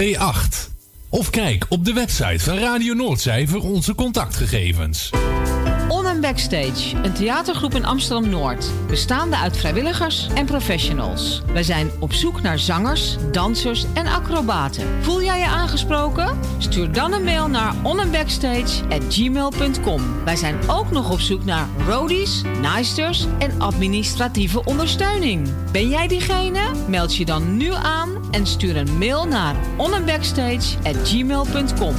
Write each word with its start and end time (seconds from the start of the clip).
P8. 0.00 0.70
Of 1.08 1.30
kijk 1.30 1.66
op 1.68 1.84
de 1.84 1.92
website 1.92 2.44
van 2.44 2.58
Radio 2.58 2.94
Noordzij 2.94 3.46
voor 3.46 3.62
onze 3.62 3.94
contactgegevens. 3.94 5.10
On 5.88 6.06
and 6.06 6.20
Backstage, 6.20 6.96
een 7.02 7.12
theatergroep 7.12 7.74
in 7.74 7.84
Amsterdam-Noord. 7.84 8.70
Bestaande 8.88 9.36
uit 9.36 9.56
vrijwilligers 9.56 10.28
en 10.34 10.46
professionals. 10.46 11.42
Wij 11.52 11.62
zijn 11.62 11.90
op 12.00 12.12
zoek 12.12 12.42
naar 12.42 12.58
zangers, 12.58 13.16
dansers 13.32 13.86
en 13.94 14.06
acrobaten. 14.06 15.02
Voel 15.02 15.22
jij 15.22 15.38
je 15.38 15.46
aangesproken? 15.46 16.38
Stuur 16.58 16.92
dan 16.92 17.12
een 17.12 17.24
mail 17.24 17.48
naar 17.48 17.74
onandbackstage.gmail.com. 17.82 20.24
Wij 20.24 20.36
zijn 20.36 20.56
ook 20.66 20.90
nog 20.90 21.10
op 21.10 21.20
zoek 21.20 21.44
naar 21.44 21.68
roadies, 21.86 22.42
naaisters 22.62 23.26
en 23.38 23.60
administratieve 23.60 24.64
ondersteuning. 24.64 25.48
Ben 25.72 25.88
jij 25.88 26.08
diegene? 26.08 26.70
Meld 26.88 27.16
je 27.16 27.24
dan 27.24 27.56
nu 27.56 27.72
aan 27.72 28.25
en 28.30 28.46
stuur 28.46 28.76
een 28.76 28.98
mail 28.98 29.24
naar 29.24 29.56
onandbackstage.gmail.com. 29.76 31.94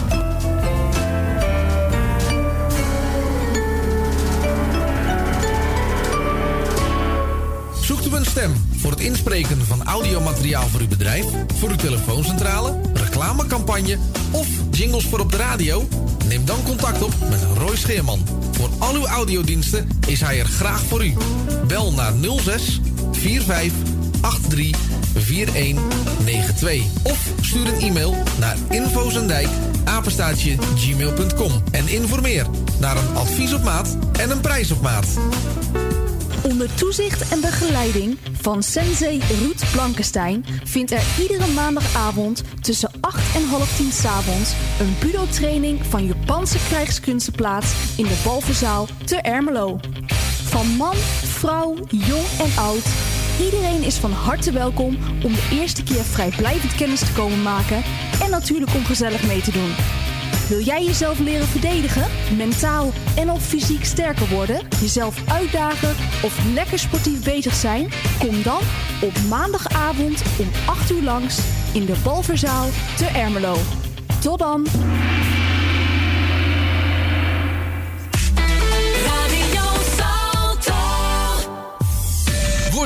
Zoekt 7.82 8.06
u 8.06 8.16
een 8.16 8.26
stem 8.26 8.54
voor 8.78 8.92
het 8.92 9.00
inspreken 9.00 9.66
van 9.66 9.84
audiomateriaal 9.84 10.68
voor 10.68 10.80
uw 10.80 10.88
bedrijf, 10.88 11.26
voor 11.58 11.70
uw 11.70 11.76
telefooncentrale, 11.76 12.80
reclamecampagne 12.94 13.98
of 14.32 14.48
jingles 14.72 15.06
voor 15.06 15.20
op 15.20 15.32
de 15.32 15.38
radio? 15.38 15.88
Neem 16.28 16.46
dan 16.46 16.64
contact 16.64 17.02
op 17.02 17.14
met 17.30 17.46
Roy 17.58 17.76
Scheerman. 17.76 18.26
Voor 18.52 18.70
al 18.78 18.94
uw 18.94 19.06
audiodiensten 19.06 19.90
is 20.08 20.22
hij 20.22 20.40
er 20.40 20.46
graag 20.46 20.82
voor 20.82 21.06
u. 21.06 21.14
Bel 21.68 21.94
naar 21.94 22.14
06 22.42 22.82
45 23.12 23.72
83 24.50 24.87
4192 25.16 26.84
of 27.04 27.34
stuur 27.42 27.68
een 27.68 27.80
e-mail 27.80 28.16
naar 28.40 28.58
infozendijk 28.70 29.48
apenstaatje 29.84 30.56
gmail.com 30.76 31.52
en 31.72 31.88
informeer 31.88 32.46
naar 32.80 32.98
een 32.98 33.16
advies 33.16 33.54
op 33.54 33.64
maat 33.64 33.98
en 34.20 34.30
een 34.30 34.42
prijs 34.42 34.72
op 34.72 34.82
maat. 34.82 35.08
Onder 36.44 36.74
toezicht 36.74 37.32
en 37.32 37.42
begeleiding 37.42 38.18
van 38.42 38.64
sensei 38.64 39.22
Ruud 39.40 39.72
Blankenstein 39.72 40.46
vindt 40.64 40.92
er 40.92 41.04
iedere 41.20 41.52
maandagavond 41.52 42.44
tussen 42.62 42.92
8 43.02 43.36
en 43.36 43.46
half 43.48 43.76
10 43.78 43.92
s'avonds 43.92 44.54
een 44.80 44.96
budo-training 45.00 45.80
van 45.90 46.06
Japanse 46.06 46.58
krijgskunsten 46.68 47.34
plaats 47.34 47.74
in 47.98 48.04
de 48.04 48.22
Balverzaal 48.24 48.88
te 49.06 49.16
Ermelo. 49.16 49.80
Van 50.44 50.68
man, 50.68 50.96
vrouw, 51.24 51.76
jong 51.90 52.28
en 52.40 52.62
oud, 52.64 52.86
iedereen 53.40 53.84
is 53.84 53.98
van 53.98 54.12
harte 54.12 54.52
welkom 54.52 54.98
om 55.24 55.34
de 55.34 55.48
eerste 55.52 55.84
keer 55.84 56.04
vrijblijvend 56.04 56.76
kennis 56.76 57.00
te 57.00 57.14
komen 57.14 57.42
maken 57.42 57.84
en 58.24 58.30
natuurlijk 58.30 58.74
om 58.74 58.86
gezellig 58.86 59.28
mee 59.28 59.42
te 59.42 59.52
doen. 59.52 59.72
Wil 60.50 60.62
jij 60.62 60.84
jezelf 60.84 61.20
leren 61.20 61.48
verdedigen, 61.48 62.08
mentaal 62.38 62.92
en 63.16 63.32
of 63.32 63.44
fysiek 63.44 63.86
sterker 63.86 64.30
worden, 64.30 64.68
jezelf 64.82 65.30
uitdagen 65.30 65.96
of 66.24 66.40
lekker 66.54 66.80
sportief 66.80 67.24
bezig 67.24 67.54
zijn? 67.54 67.90
Kom 68.20 68.44
dan 68.44 68.62
op 69.02 69.14
maandagavond 69.30 70.22
om 70.40 70.48
8 70.66 70.92
uur 70.92 71.04
langs 71.04 71.40
in 71.74 71.86
de 71.86 71.96
Balverzaal 72.04 72.68
te 72.98 73.06
Ermelo. 73.06 73.56
Tot 74.22 74.40
dan! 74.40 74.68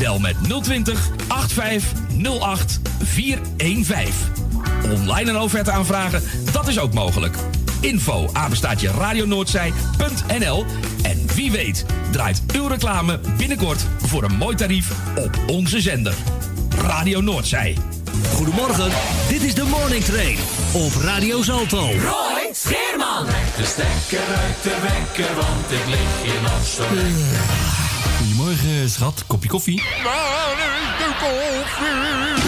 Bel 0.00 0.18
met 0.18 0.36
020 0.62 1.10
8508 1.28 2.80
415. 3.02 4.14
Online 4.90 5.30
een 5.30 5.38
offerte 5.38 5.70
aanvragen, 5.70 6.22
dat 6.52 6.68
is 6.68 6.78
ook 6.78 6.92
mogelijk. 6.92 7.36
Info 7.80 8.28
apenstaatje 8.32 8.90
radionoordzij.nl 8.90 10.64
En 11.02 11.26
wie 11.34 11.50
weet 11.50 11.84
draait 12.10 12.42
uw 12.54 12.66
reclame 12.66 13.20
binnenkort 13.36 13.86
voor 13.98 14.22
een 14.22 14.36
mooi 14.36 14.56
tarief 14.56 14.90
op 15.14 15.38
onze 15.46 15.80
zender. 15.80 16.14
Radio 16.76 17.20
Noordzij. 17.20 17.76
Goedemorgen, 18.34 18.90
dit 19.28 19.42
is 19.42 19.54
de 19.54 19.64
Morning 19.64 20.04
Train 20.04 20.38
op 20.72 20.92
Radio 21.02 21.42
Zalto. 21.42 21.80
Roy 21.80 22.48
Scheerman. 22.52 23.26
De 23.56 23.64
stekker 23.64 24.34
uit 24.36 24.62
de 24.62 24.76
wekker, 24.82 25.34
want 25.34 25.70
ik 25.70 25.86
lig 25.86 26.34
in 26.34 26.46
Amsterdam. 26.46 27.79
Goedemorgen, 28.20 28.90
schat. 28.90 29.24
Kopje 29.26 29.48
koffie? 29.48 29.82
Koud, 31.20 32.39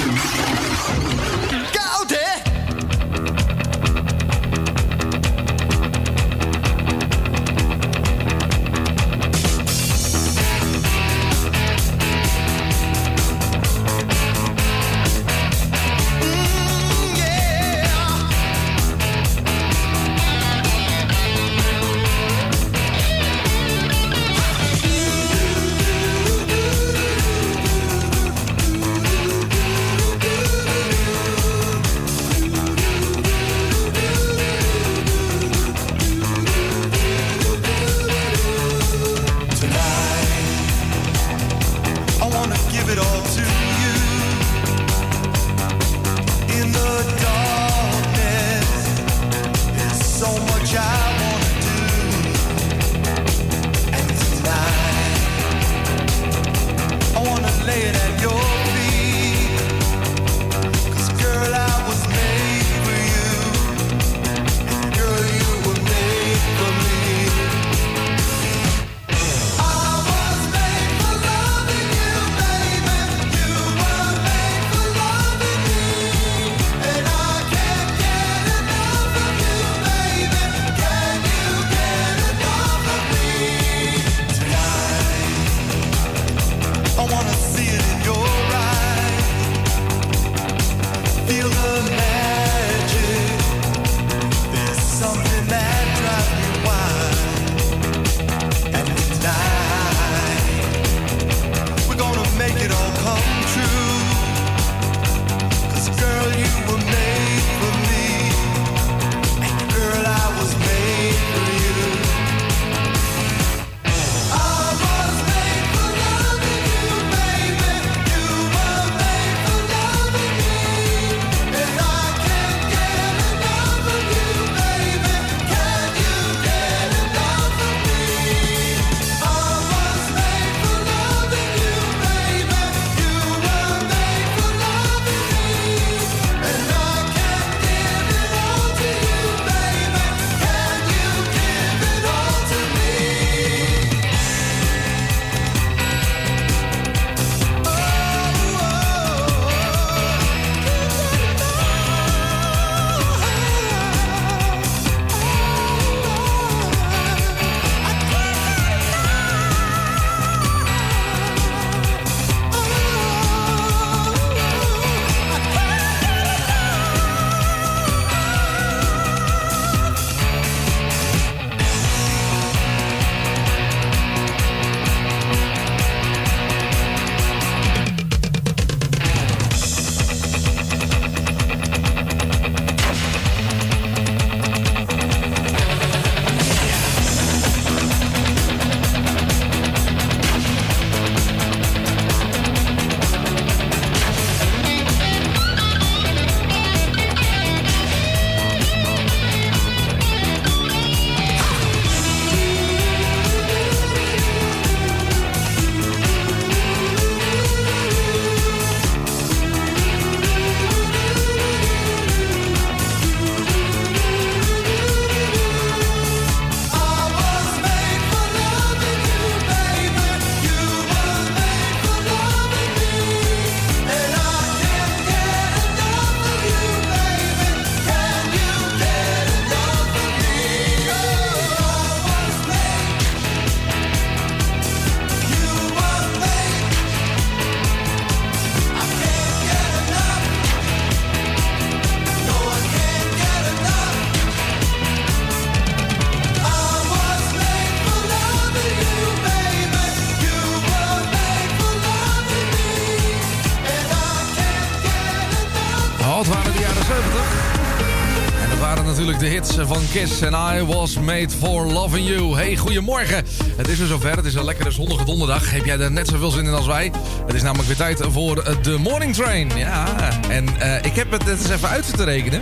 van 259.51 259.81
Kiss 259.93 260.21
en 260.21 260.33
I 260.33 260.65
Was 260.65 260.99
Made 260.99 261.31
For 261.39 261.67
Loving 261.67 262.09
You. 262.09 262.35
Hey, 262.35 262.57
goedemorgen. 262.57 263.25
Het 263.57 263.69
is 263.69 263.79
weer 263.79 263.87
zover. 263.87 264.17
Het 264.17 264.25
is 264.25 264.35
een 264.35 264.45
lekkere 264.45 264.71
zonnige 264.71 265.05
donderdag. 265.05 265.51
Heb 265.51 265.65
jij 265.65 265.79
er 265.79 265.93
net 265.93 266.09
zoveel 266.09 266.31
zin 266.31 266.45
in 266.45 266.53
als 266.53 266.67
wij? 266.67 266.93
Het 267.27 267.35
is 267.35 267.43
namelijk 267.43 267.69
weer 267.69 267.77
tijd 267.77 268.01
voor 268.11 268.59
de 268.63 268.79
Morning 268.79 269.15
Train. 269.15 269.51
Ja, 269.57 269.87
en 270.29 270.47
uh, 270.59 270.77
ik 270.77 270.95
heb 270.95 271.11
het 271.11 271.25
net 271.25 271.39
eens 271.39 271.51
even 271.51 271.69
uit 271.69 271.97
te 271.97 272.05
rekenen. 272.05 272.41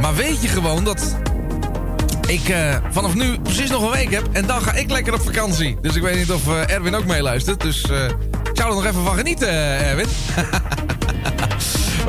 Maar 0.00 0.14
weet 0.14 0.42
je 0.42 0.48
gewoon 0.48 0.84
dat 0.84 1.16
ik 2.26 2.48
uh, 2.48 2.76
vanaf 2.90 3.14
nu 3.14 3.38
precies 3.40 3.70
nog 3.70 3.82
een 3.82 3.90
week 3.90 4.10
heb. 4.10 4.28
En 4.32 4.46
dan 4.46 4.62
ga 4.62 4.72
ik 4.72 4.90
lekker 4.90 5.14
op 5.14 5.20
vakantie. 5.20 5.78
Dus 5.80 5.96
ik 5.96 6.02
weet 6.02 6.16
niet 6.16 6.32
of 6.32 6.48
Erwin 6.48 6.94
ook 6.94 7.06
meeluistert. 7.06 7.60
Dus 7.60 7.82
ik 8.50 8.56
zou 8.56 8.68
er 8.68 8.74
nog 8.74 8.84
even 8.84 9.04
van 9.04 9.16
genieten, 9.16 9.48
Erwin. 9.48 10.08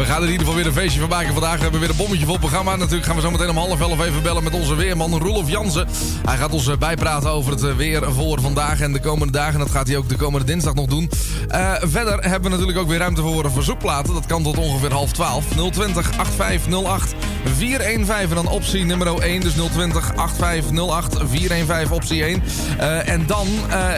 We 0.01 0.07
gaan 0.07 0.21
er 0.21 0.23
in 0.23 0.31
ieder 0.31 0.45
geval 0.45 0.61
weer 0.61 0.71
een 0.71 0.79
feestje 0.79 0.99
van 0.99 1.09
maken 1.09 1.33
vandaag. 1.33 1.55
We 1.55 1.61
hebben 1.61 1.79
weer 1.79 1.89
een 1.89 1.95
bommetje 1.95 2.25
vol 2.25 2.37
programma. 2.37 2.75
Natuurlijk 2.75 3.05
gaan 3.05 3.15
we 3.15 3.21
zo 3.21 3.31
meteen 3.31 3.49
om 3.49 3.57
half 3.57 3.81
elf 3.81 4.01
even 4.01 4.23
bellen 4.23 4.43
met 4.43 4.53
onze 4.53 4.75
weerman 4.75 5.17
Roelof 5.17 5.49
Jansen. 5.49 5.87
Hij 6.25 6.37
gaat 6.37 6.51
ons 6.51 6.77
bijpraten 6.77 7.29
over 7.29 7.51
het 7.51 7.75
weer 7.75 8.13
voor 8.13 8.41
vandaag 8.41 8.81
en 8.81 8.93
de 8.93 8.99
komende 8.99 9.33
dagen. 9.33 9.59
Dat 9.59 9.71
gaat 9.71 9.87
hij 9.87 9.97
ook 9.97 10.09
de 10.09 10.15
komende 10.15 10.45
dinsdag 10.45 10.73
nog 10.73 10.85
doen. 10.85 11.09
Uh, 11.49 11.73
verder 11.81 12.13
hebben 12.21 12.41
we 12.41 12.49
natuurlijk 12.49 12.77
ook 12.77 12.87
weer 12.87 12.97
ruimte 12.97 13.21
voor 13.21 13.51
verzoekplaten. 13.51 14.13
Dat 14.13 14.25
kan 14.25 14.43
tot 14.43 14.57
ongeveer 14.57 14.91
half 14.91 15.11
twaalf. 15.11 15.45
020 15.71 16.17
8508 16.17 17.15
415 17.55 18.29
en 18.29 18.43
dan 18.43 18.53
optie 18.53 18.85
nummer 18.85 19.19
1. 19.19 19.41
Dus 19.41 19.53
020 19.53 20.15
8508 20.15 21.17
415 21.29 21.95
optie 21.95 22.23
1. 22.23 22.43
Uh, 22.79 23.07
en 23.07 23.25
dan 23.25 23.47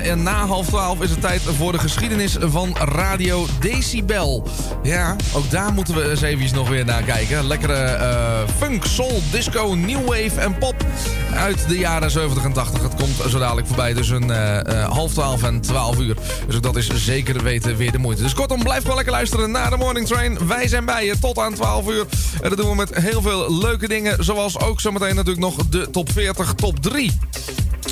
uh, 0.05 0.13
na 0.13 0.45
half 0.45 0.67
twaalf 0.67 1.01
is 1.01 1.09
het 1.09 1.21
tijd 1.21 1.41
voor 1.41 1.71
de 1.71 1.79
geschiedenis 1.79 2.37
van 2.39 2.75
Radio 2.77 3.45
Decibel. 3.59 4.47
Ja, 4.83 5.15
ook 5.33 5.49
daar 5.49 5.73
moeten 5.73 5.92
we 5.92 5.92
eens 6.01 6.21
even 6.21 6.55
nog 6.55 6.69
weer 6.69 6.85
naar 6.85 7.03
kijken. 7.03 7.47
Lekkere 7.47 7.97
uh, 7.99 8.53
funk, 8.57 8.85
soul, 8.85 9.21
disco, 9.31 9.73
new 9.73 10.05
wave 10.07 10.39
en 10.39 10.57
pop 10.57 10.85
uit 11.33 11.67
de 11.67 11.77
jaren 11.77 12.11
70 12.11 12.43
en 12.43 12.53
80. 12.53 12.81
Het 12.81 12.95
komt 12.95 13.31
zo 13.31 13.39
dadelijk 13.39 13.67
voorbij 13.67 13.93
tussen 13.93 14.29
uh, 14.29 14.59
uh, 14.67 14.89
half 14.89 15.11
12 15.11 15.43
en 15.43 15.61
12 15.61 15.99
uur. 15.99 16.15
Dus 16.47 16.59
dat 16.59 16.75
is 16.75 16.89
zeker 16.95 17.43
weten 17.43 17.77
weer 17.77 17.91
de 17.91 17.97
moeite. 17.97 18.21
Dus 18.21 18.33
kortom, 18.33 18.63
blijf 18.63 18.81
gewoon 18.81 18.95
lekker 18.95 19.13
luisteren 19.13 19.51
naar 19.51 19.69
de 19.69 19.77
Morning 19.77 20.07
Train. 20.07 20.47
Wij 20.47 20.67
zijn 20.67 20.85
bij 20.85 21.05
je 21.05 21.19
tot 21.19 21.37
aan 21.37 21.53
12 21.53 21.89
uur. 21.89 22.05
En 22.41 22.49
dat 22.49 22.57
doen 22.57 22.69
we 22.69 22.75
met 22.75 22.95
heel 22.95 23.21
veel 23.21 23.57
leuke 23.57 23.87
dingen. 23.87 24.23
Zoals 24.23 24.59
ook 24.59 24.79
zometeen 24.79 25.15
natuurlijk 25.15 25.45
nog 25.45 25.67
de 25.69 25.89
top 25.91 26.11
40, 26.11 26.53
top 26.53 26.81
3. 26.81 27.11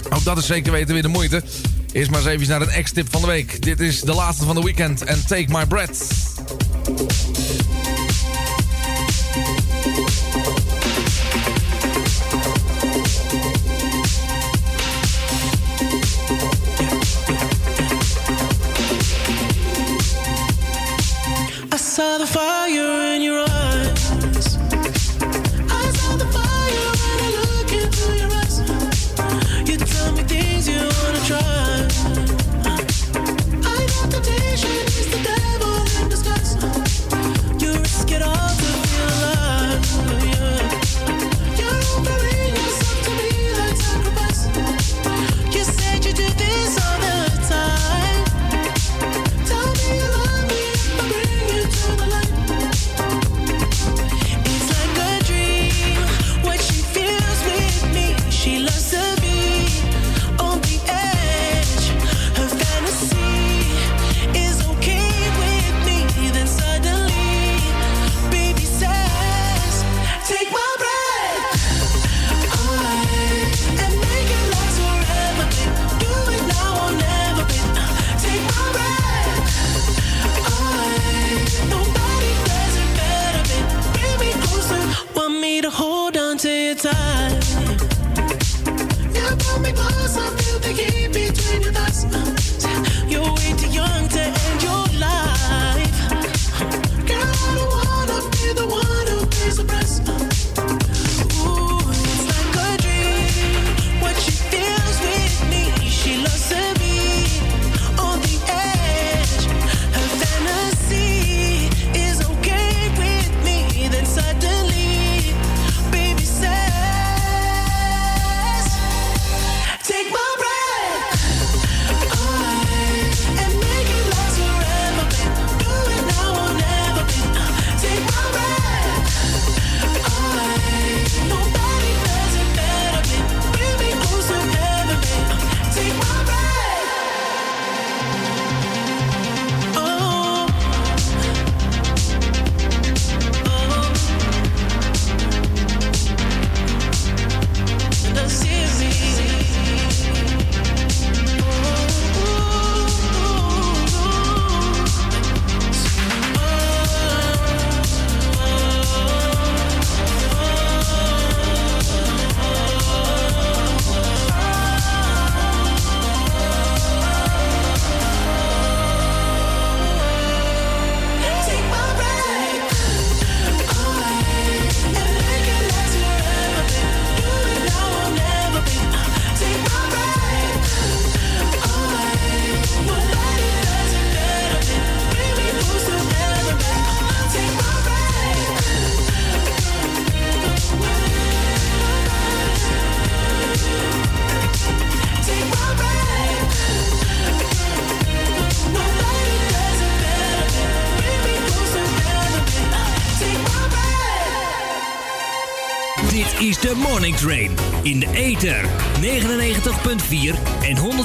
Ook 0.09 0.23
dat 0.23 0.37
is 0.37 0.45
zeker 0.45 0.71
weten 0.71 0.93
weer 0.93 1.03
de 1.03 1.07
moeite. 1.07 1.43
Eerst 1.91 2.11
maar 2.11 2.19
eens 2.19 2.29
even 2.29 2.47
naar 2.47 2.61
een 2.61 2.83
X-tip 2.83 3.07
van 3.09 3.21
de 3.21 3.27
week. 3.27 3.61
Dit 3.61 3.79
is 3.79 4.01
de 4.01 4.13
laatste 4.13 4.45
van 4.45 4.55
de 4.55 4.63
weekend 4.63 5.03
en 5.03 5.25
Take 5.27 5.45
My 5.47 5.65
Breath. 5.65 6.07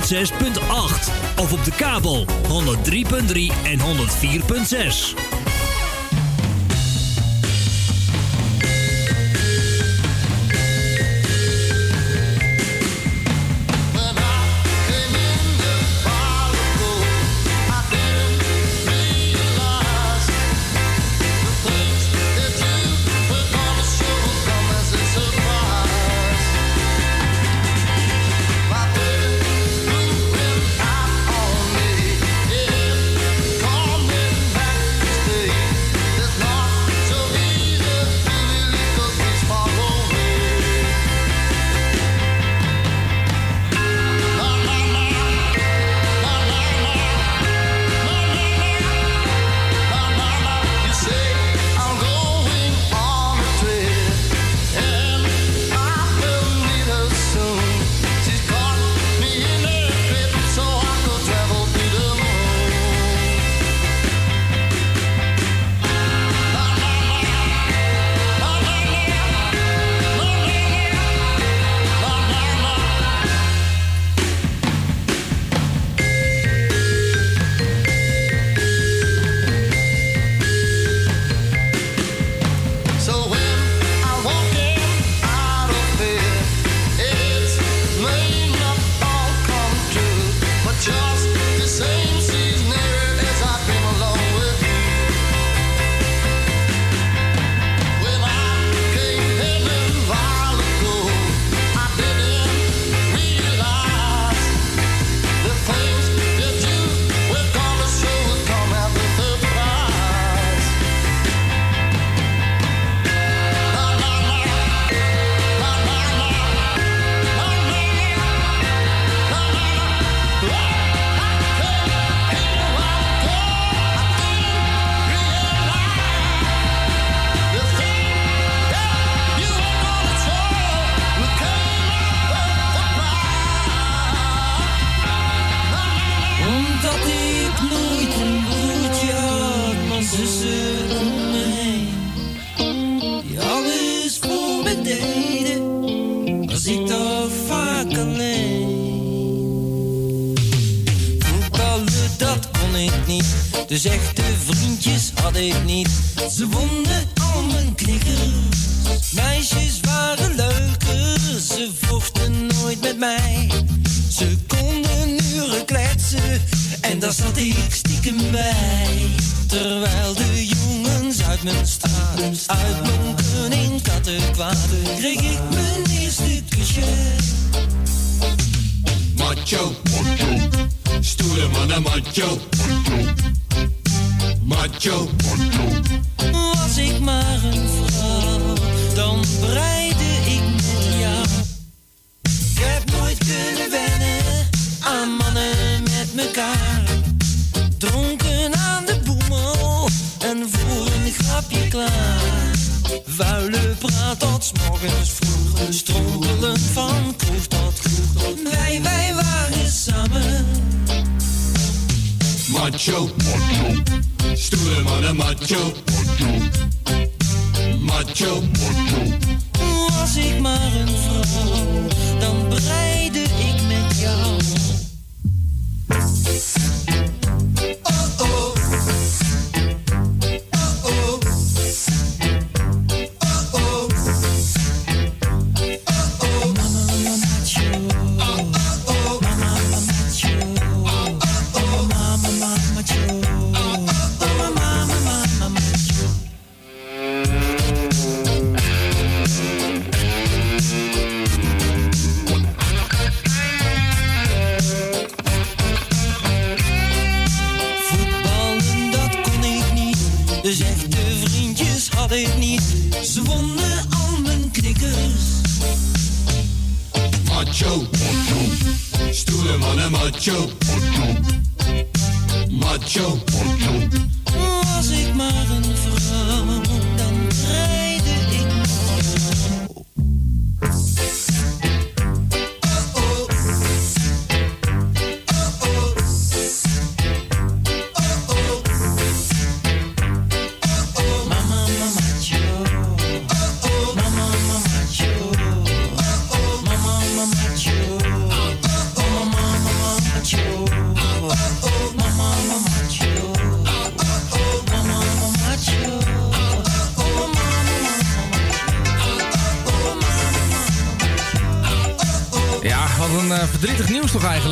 106.8. 0.07 1.11
Of 1.37 1.53
op 1.53 1.65
de 1.65 1.71
kabel 1.77 2.27
103.3 2.27 3.53
en 3.65 3.79
104.6. 3.79 5.36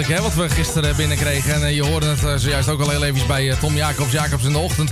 hè, 0.07 0.21
wat 0.21 0.35
we 0.35 0.49
gisteren 0.49 0.97
binnenkregen. 0.97 1.55
En 1.55 1.63
eh, 1.63 1.75
je 1.75 1.83
hoorde 1.83 2.07
het 2.07 2.25
eh, 2.25 2.35
zojuist 2.37 2.69
ook 2.69 2.81
al 2.81 2.91
heel 2.91 3.05
even 3.05 3.27
bij 3.27 3.51
eh, 3.51 3.59
Tom 3.59 3.75
Jacobs, 3.75 4.13
Jacobs 4.13 4.45
in 4.45 4.53
de 4.53 4.59
ochtend. 4.59 4.91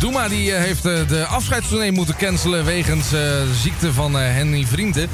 Doema 0.00 0.28
die, 0.28 0.52
eh, 0.52 0.62
heeft 0.62 0.84
eh, 0.84 1.08
de 1.08 1.24
afscheidstournee 1.26 1.92
moeten 1.92 2.16
cancelen 2.16 2.64
wegens 2.64 3.12
eh, 3.12 3.20
ziekte 3.62 3.92
van 3.92 4.14
Henny 4.14 4.64
Vrienden. 4.64 5.08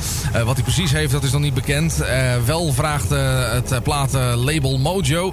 Wat 0.44 0.54
hij 0.54 0.62
precies 0.62 0.92
heeft, 0.92 1.12
dat 1.12 1.22
is 1.22 1.32
nog 1.32 1.40
niet 1.40 1.54
bekend. 1.54 2.04
Wel 2.44 2.72
vraagt 2.72 3.10
het 3.10 3.82
platenlabel 3.82 4.78
Mojo 4.78 5.32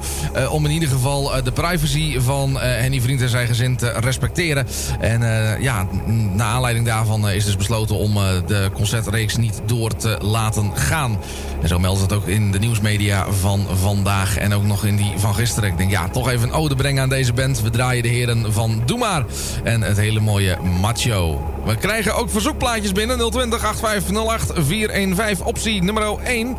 om 0.49 0.65
in 0.65 0.71
ieder 0.71 0.89
geval 0.89 1.43
de 1.43 1.51
privacy 1.51 2.19
van 2.19 2.59
Henny 2.59 3.01
Vrienden 3.01 3.25
en 3.25 3.31
zijn 3.31 3.47
gezin 3.47 3.75
te 3.75 3.91
respecteren. 3.91 4.67
En 4.99 5.21
ja, 5.61 5.87
naar 6.33 6.47
aanleiding 6.47 6.85
daarvan 6.85 7.29
is 7.29 7.45
dus 7.45 7.57
besloten 7.57 7.95
om 7.95 8.13
de 8.47 8.69
concertreeks 8.73 9.35
niet 9.35 9.61
door 9.65 9.95
te 9.95 10.17
laten 10.21 10.71
gaan. 10.75 11.19
En 11.61 11.67
zo 11.67 11.79
meldt 11.79 12.01
het 12.01 12.13
ook 12.13 12.27
in 12.27 12.51
de 12.51 12.59
nieuwsmedia 12.59 13.31
van 13.31 13.65
vandaag 13.73 14.37
en 14.37 14.53
ook 14.53 14.63
nog 14.63 14.85
in 14.85 14.95
die 14.95 15.13
van 15.15 15.35
gisteren. 15.35 15.69
Ik 15.69 15.77
denk 15.77 15.91
ja, 15.91 16.09
toch 16.09 16.29
even 16.29 16.47
een 16.47 16.55
ode 16.55 16.75
brengen 16.75 17.03
aan 17.03 17.09
deze 17.09 17.33
band. 17.33 17.61
We 17.61 17.69
draaien 17.69 18.03
de 18.03 18.09
heren 18.09 18.53
van 18.53 18.62
Doe 18.85 18.97
Maar 18.97 19.25
en 19.63 19.81
het 19.81 19.97
hele 19.97 20.19
mooie 20.19 20.57
Macho. 20.81 21.51
We 21.65 21.75
krijgen 21.75 22.15
ook 22.15 22.29
verzoekplaatjes 22.29 22.91
binnen 22.91 23.31
020 23.31 23.65
8508 23.65 24.51
415 24.67 25.45
optie 25.45 25.83
nummer 25.83 26.17
1. 26.23 26.57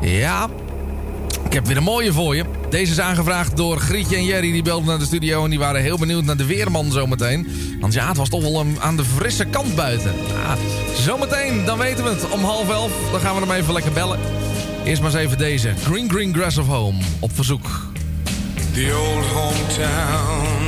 Ja, 0.00 0.48
ik 1.44 1.52
heb 1.52 1.66
weer 1.66 1.76
een 1.76 1.82
mooie 1.82 2.12
voor 2.12 2.36
je. 2.36 2.44
Deze 2.70 2.92
is 2.92 3.00
aangevraagd 3.00 3.56
door 3.56 3.78
Grietje 3.78 4.16
en 4.16 4.24
Jerry. 4.24 4.52
Die 4.52 4.62
belden 4.62 4.86
naar 4.86 4.98
de 4.98 5.04
studio 5.04 5.44
en 5.44 5.50
die 5.50 5.58
waren 5.58 5.82
heel 5.82 5.98
benieuwd 5.98 6.24
naar 6.24 6.36
de 6.36 6.46
weerman 6.46 6.92
zometeen. 6.92 7.48
Want 7.80 7.92
ja, 7.92 8.08
het 8.08 8.16
was 8.16 8.28
toch 8.28 8.42
wel 8.42 8.66
aan 8.78 8.96
de 8.96 9.04
frisse 9.04 9.44
kant 9.44 9.74
buiten. 9.74 10.12
Ja, 10.28 10.56
zometeen, 10.94 11.64
dan 11.64 11.78
weten 11.78 12.04
we 12.04 12.10
het. 12.10 12.28
Om 12.30 12.44
half 12.44 12.70
elf, 12.70 12.92
dan 13.10 13.20
gaan 13.20 13.34
we 13.34 13.40
hem 13.40 13.50
even 13.50 13.72
lekker 13.72 13.92
bellen. 13.92 14.18
Eerst 14.84 15.02
maar 15.02 15.10
eens 15.10 15.20
even 15.20 15.38
deze. 15.38 15.72
Green 15.84 16.10
Green 16.10 16.34
Grass 16.34 16.58
of 16.58 16.66
Home. 16.66 16.98
Op 17.18 17.30
verzoek. 17.34 17.66
The 18.74 18.94
old 18.94 19.26
hometown 19.26 20.67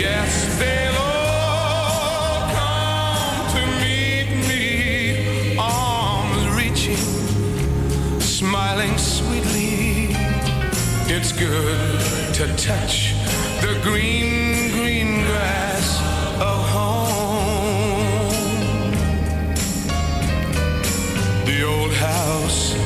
Yes, 0.00 0.46
they'll 0.60 0.94
all 0.94 2.38
come 2.54 3.50
to 3.50 3.60
meet 3.82 4.30
me, 4.46 5.56
arms 5.58 6.46
reaching, 6.54 7.02
smiling 8.20 8.96
sweetly. 8.96 10.14
It's 11.12 11.32
good 11.32 11.98
to 12.34 12.46
touch 12.56 13.14
the 13.60 13.76
green, 13.82 14.70
green 14.70 15.26
grass 15.26 16.00
of 16.40 16.58
home. 16.70 17.98
The 21.44 21.64
old 21.64 21.92
house 21.94 22.76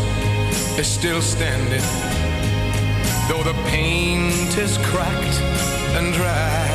is 0.79 0.87
still 0.87 1.21
standing, 1.21 1.87
though 3.29 3.43
the 3.43 3.53
paint 3.69 4.57
is 4.57 4.79
cracked 4.79 5.43
and 5.99 6.15
dry. 6.15 6.72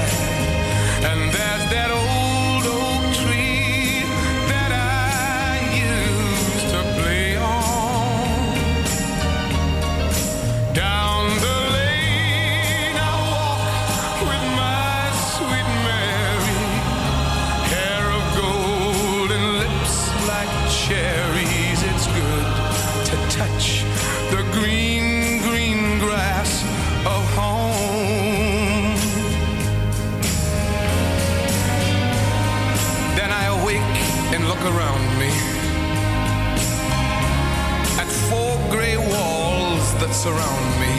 Surround 40.17 40.79
me. 40.81 40.95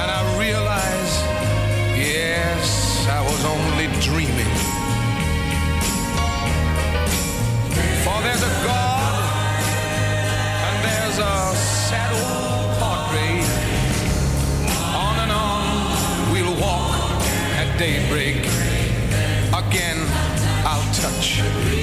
And 0.00 0.10
I 0.10 0.20
realize, 0.38 1.12
yes, 1.94 3.06
I 3.06 3.20
was 3.20 3.44
only 3.44 3.88
dreaming. 4.00 4.54
For 8.02 8.16
there's 8.24 8.42
a 8.42 8.54
God 8.64 9.12
and 10.66 10.76
there's 10.86 11.18
a 11.18 11.54
sad 11.84 12.12
old 12.16 12.72
portrait. 12.80 13.44
On 15.04 15.16
and 15.24 15.32
on 15.32 16.32
we'll 16.32 16.56
walk 16.58 16.96
at 17.60 17.68
daybreak. 17.78 18.38
Again, 19.52 19.98
I'll 20.64 20.88
touch 20.94 21.42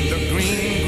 the 0.10 0.28
green, 0.34 0.87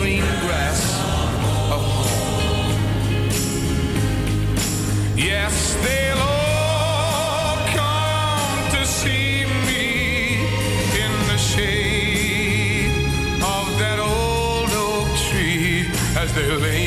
Yes, 5.20 5.76
they'll 5.84 6.18
all 6.18 7.58
come 7.76 8.72
to 8.72 8.86
see 8.86 9.44
me 9.68 10.38
in 10.96 11.12
the 11.28 11.38
shade 11.38 12.90
of 13.44 13.68
that 13.80 14.00
old 14.00 14.72
oak 14.72 15.10
tree 15.28 15.90
as 16.16 16.34
they 16.34 16.50
lay 16.56 16.79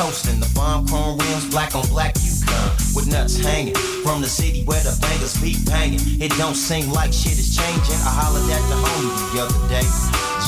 coasting. 0.00 0.40
The 0.40 0.48
bomb 0.56 0.88
chrome 0.88 1.20
rims, 1.20 1.52
black 1.52 1.76
on 1.76 1.84
black 1.92 2.16
Yukon. 2.24 2.72
With 2.96 3.06
nuts 3.12 3.36
hanging 3.36 3.76
from 4.00 4.24
the 4.24 4.30
city 4.32 4.64
where 4.64 4.80
the 4.80 4.96
bangers 5.04 5.36
be 5.36 5.60
banging. 5.68 6.00
It 6.24 6.32
don't 6.40 6.56
seem 6.56 6.88
like 6.88 7.12
shit 7.12 7.36
is 7.36 7.52
changing. 7.52 8.00
I 8.08 8.10
hollered 8.16 8.48
at 8.48 8.64
the 8.72 8.78
homie 8.80 9.12
the 9.30 9.44
other 9.44 9.60
day. 9.68 9.84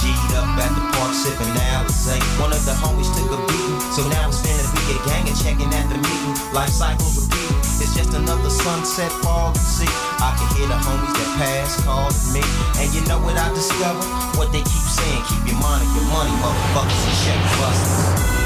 G'd 0.00 0.32
up 0.40 0.48
at 0.56 0.72
the 0.72 0.82
park 0.96 1.12
sipping 1.12 1.52
Alizé. 1.52 2.16
One 2.40 2.50
of 2.56 2.64
the 2.64 2.72
homies 2.72 3.12
took 3.12 3.28
a 3.28 3.38
beating, 3.44 3.80
so 3.92 4.00
now 4.08 4.32
it's 4.32 4.40
finna 4.40 4.64
be 4.72 4.96
a 4.96 4.98
gang 5.04 5.28
and 5.28 5.36
checking 5.36 5.68
at 5.68 5.86
the 5.92 6.00
meeting. 6.00 6.34
Life 6.56 6.72
cycle 6.72 7.04
repeating. 7.12 7.60
It's 7.84 7.92
just 7.92 8.16
another 8.16 8.48
sunset 8.48 9.12
fall 9.20 9.52
and 9.52 9.68
see. 9.76 9.90
I 10.16 10.32
can 10.32 10.48
hear 10.56 10.66
the 10.66 10.80
homies 10.80 11.12
that 11.12 11.30
pass 11.36 11.76
calling 11.84 12.24
me. 12.32 12.42
And 12.80 12.88
you 12.96 13.04
know 13.04 13.20
what 13.20 13.36
I 13.36 13.52
discovered? 13.52 14.08
What 14.40 14.48
they 14.48 14.64
keep 14.64 14.86
saying, 14.96 15.22
keep 15.28 15.44
your 15.44 15.60
mind 15.60 15.84
on 15.84 15.92
your 15.92 16.08
money, 16.08 16.32
motherfuckers 16.40 17.04
and 17.04 17.16
check 17.20 17.40
busters. 17.60 18.41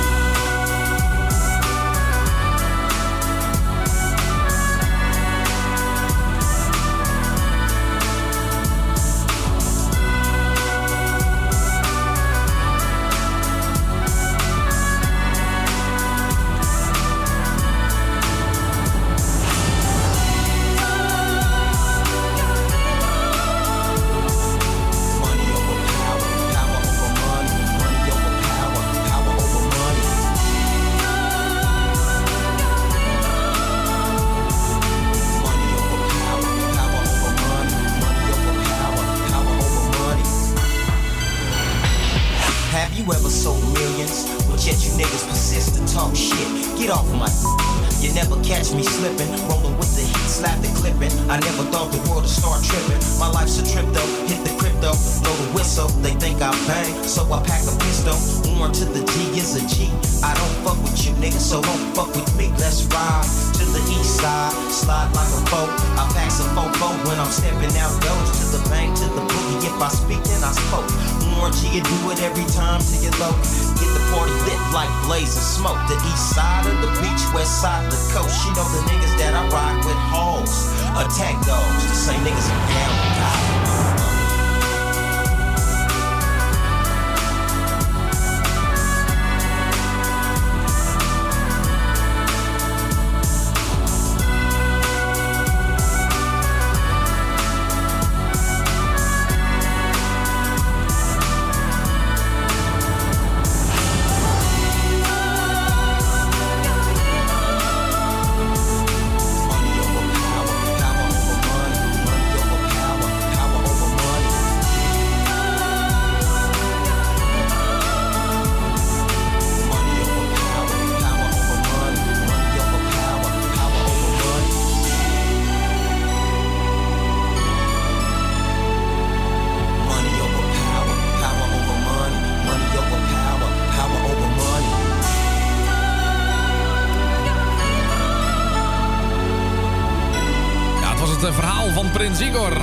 Verhaal 142.14 142.14
van 142.14 142.14
Prins 142.14 142.20
Igor. 142.20 142.56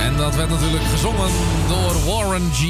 En 0.00 0.16
dat 0.16 0.34
werd 0.34 0.48
natuurlijk 0.48 0.84
gezongen 0.84 1.30
door 1.68 2.14
Warren 2.14 2.50
G. 2.52 2.62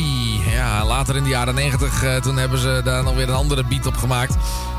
Ja, 0.52 0.86
later 0.86 1.16
in 1.16 1.22
de 1.22 1.28
jaren 1.28 1.54
90, 1.54 2.02
eh, 2.02 2.16
toen 2.16 2.36
hebben 2.36 2.58
ze 2.58 2.80
daar 2.84 3.02
nog 3.02 3.14
weer 3.14 3.28
een 3.28 3.34
andere 3.34 3.64
beat 3.64 3.86
op 3.86 3.96
gemaakt. 3.96 4.34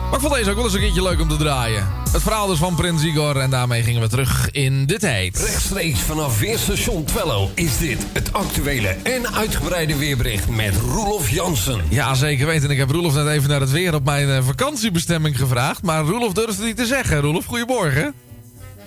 Maar 0.05 0.13
ik 0.13 0.19
vond 0.19 0.33
deze 0.33 0.49
ook 0.49 0.55
wel 0.55 0.65
eens 0.65 0.73
een 0.73 0.79
keertje 0.79 1.03
leuk 1.03 1.19
om 1.19 1.27
te 1.27 1.35
draaien. 1.37 1.87
Het 2.11 2.21
verhaal 2.21 2.47
dus 2.47 2.57
van 2.57 2.75
Prins 2.75 3.03
Igor 3.03 3.37
en 3.37 3.49
daarmee 3.49 3.83
gingen 3.83 4.01
we 4.01 4.07
terug 4.07 4.51
in 4.51 4.85
de 4.85 4.99
tijd. 4.99 5.37
Rechtstreeks 5.39 5.99
vanaf 5.99 6.39
Weerstation 6.39 7.03
Twello 7.03 7.49
is 7.55 7.77
dit 7.77 8.05
het 8.13 8.33
actuele 8.33 8.87
en 9.03 9.33
uitgebreide 9.33 9.97
weerbericht 9.97 10.49
met 10.49 10.75
Roelof 10.75 11.29
Jansen. 11.29 11.81
Ja, 11.89 12.13
zeker 12.13 12.45
weten. 12.45 12.69
Ik 12.69 12.77
heb 12.77 12.89
Roelof 12.89 13.13
net 13.13 13.27
even 13.27 13.49
naar 13.49 13.61
het 13.61 13.71
weer 13.71 13.95
op 13.95 14.05
mijn 14.05 14.29
eh, 14.29 14.43
vakantiebestemming 14.43 15.37
gevraagd. 15.37 15.81
Maar 15.81 16.03
Roelof 16.03 16.33
durfde 16.33 16.55
het 16.55 16.65
niet 16.65 16.77
te 16.77 16.85
zeggen. 16.85 17.19
Roelof, 17.19 17.45
goedemorgen. 17.45 18.13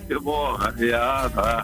Goedemorgen. 0.07 0.75
Ja, 0.87 1.31
nou, 1.35 1.49
eh 1.49 1.61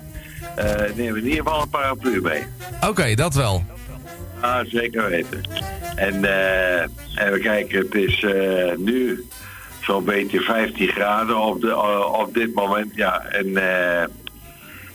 neem 0.95 1.17
in 1.17 1.25
ieder 1.25 1.43
geval 1.43 1.63
een 1.63 1.69
paraplu 1.69 2.21
mee. 2.21 2.43
Oké, 2.89 3.15
dat 3.15 3.35
wel. 3.35 3.65
Ah, 4.41 4.67
zeker 4.67 5.09
weten. 5.09 5.41
En 5.97 6.25
eh 6.25 6.87
even 7.15 7.41
kijken, 7.41 7.79
het 7.79 7.95
is 7.95 8.23
eh, 8.23 8.77
nu 8.77 9.25
zo'n 9.81 10.05
beetje 10.05 10.41
15 10.41 10.89
graden 10.89 11.37
op, 11.37 11.61
de, 11.61 11.71
eh, 11.71 12.21
op 12.21 12.35
dit 12.35 12.55
moment. 12.55 12.95
Ja, 12.95 13.23
en 13.23 13.57
eh 13.57 14.05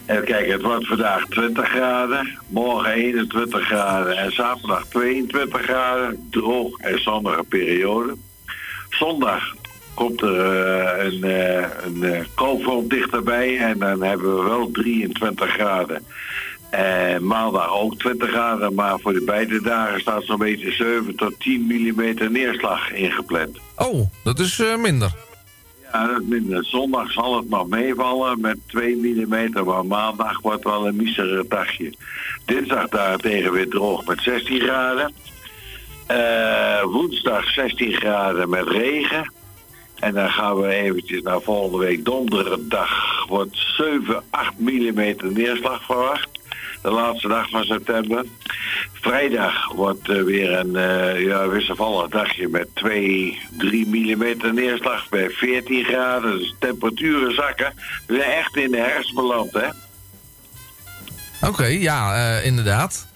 even 0.06 0.26
kijken, 0.26 0.52
het 0.52 0.62
wordt 0.62 0.88
vandaag 0.88 1.26
20 1.26 1.70
graden, 1.70 2.40
morgen 2.48 2.92
21 2.92 3.66
graden 3.66 4.18
en 4.18 4.32
zaterdag 4.32 4.86
22 4.86 5.62
graden. 5.62 6.28
Droog 6.32 6.78
en 6.80 7.02
zonnige 7.02 7.44
periode. 7.44 8.16
Zondag 8.90 9.56
komt 9.98 10.22
er 10.22 10.40
eh, 10.40 11.06
een, 11.06 11.24
eh 11.24 11.66
een 11.86 12.04
eh, 12.04 12.26
koolfront 12.36 12.90
dichterbij 12.90 13.58
en 13.58 13.80
dan 13.80 14.04
hebben 14.04 14.36
we 14.36 14.44
wel 14.44 14.72
23 14.72 15.50
graden. 15.50 16.04
En 16.70 17.26
maandag 17.26 17.72
ook 17.72 17.98
20 17.98 18.30
graden, 18.30 18.74
maar 18.74 19.00
voor 19.00 19.14
de 19.14 19.24
beide 19.24 19.62
dagen 19.62 20.00
staat 20.00 20.24
zo'n 20.24 20.38
beetje 20.38 20.72
7 20.72 21.16
tot 21.16 21.40
10 21.40 21.62
mm 21.62 22.32
neerslag 22.32 22.92
ingepland. 22.92 23.58
Oh, 23.76 24.02
dat 24.24 24.40
is 24.40 24.64
minder. 24.78 25.12
Ja, 25.92 26.08
dat 26.08 26.22
is 26.22 26.28
minder. 26.28 26.66
Zondag 26.66 27.12
zal 27.12 27.36
het 27.38 27.50
nog 27.50 27.68
meevallen 27.68 28.42
met 28.42 28.58
2 28.68 28.96
mm, 28.96 29.66
maar 29.66 29.86
maandag 29.86 30.42
wordt 30.42 30.64
wel 30.64 30.88
een 30.88 30.96
miserig 30.96 31.48
dagje. 31.48 31.94
Dinsdag 32.46 32.88
daartegen 32.88 33.52
weer 33.52 33.70
droog 33.70 34.06
met 34.06 34.22
16 34.22 34.60
graden. 34.60 35.14
Woensdag 36.92 37.54
16 37.54 37.92
graden 37.92 38.50
met 38.50 38.68
regen. 38.68 39.36
En 40.00 40.14
dan 40.14 40.30
gaan 40.30 40.62
we 40.62 40.68
eventjes 40.68 41.22
naar 41.22 41.42
volgende 41.42 41.86
week 41.86 42.06
donderdag. 42.06 43.26
Wordt 43.28 43.58
7, 43.78 44.24
8 44.30 44.54
mm 44.58 45.16
neerslag 45.20 45.86
verwacht. 45.86 46.30
De 46.82 46.92
laatste 46.92 47.28
dag 47.28 47.50
van 47.50 47.64
september. 47.64 48.26
Vrijdag 48.94 49.72
wordt 49.74 50.10
eh, 50.10 50.22
weer 50.22 50.54
een 50.54 50.76
eh, 50.76 51.22
ja, 51.22 51.48
wisselvallig 51.48 52.10
dagje 52.10 52.48
met 52.48 52.68
2, 52.74 53.40
3 53.58 53.88
mm 53.88 54.54
neerslag 54.54 55.10
bij 55.10 55.30
14 55.30 55.84
graden. 55.84 56.38
Dus 56.38 56.56
temperaturen 56.60 57.34
zakken. 57.34 57.74
We 58.08 58.16
zijn 58.16 58.32
echt 58.32 58.56
in 58.56 58.72
de 58.72 58.78
herfst 58.78 59.16
beland, 59.16 59.52
hè? 59.54 59.68
Oké, 61.48 61.66
ja, 61.66 62.16
eh, 62.16 62.46
inderdaad. 62.46 63.07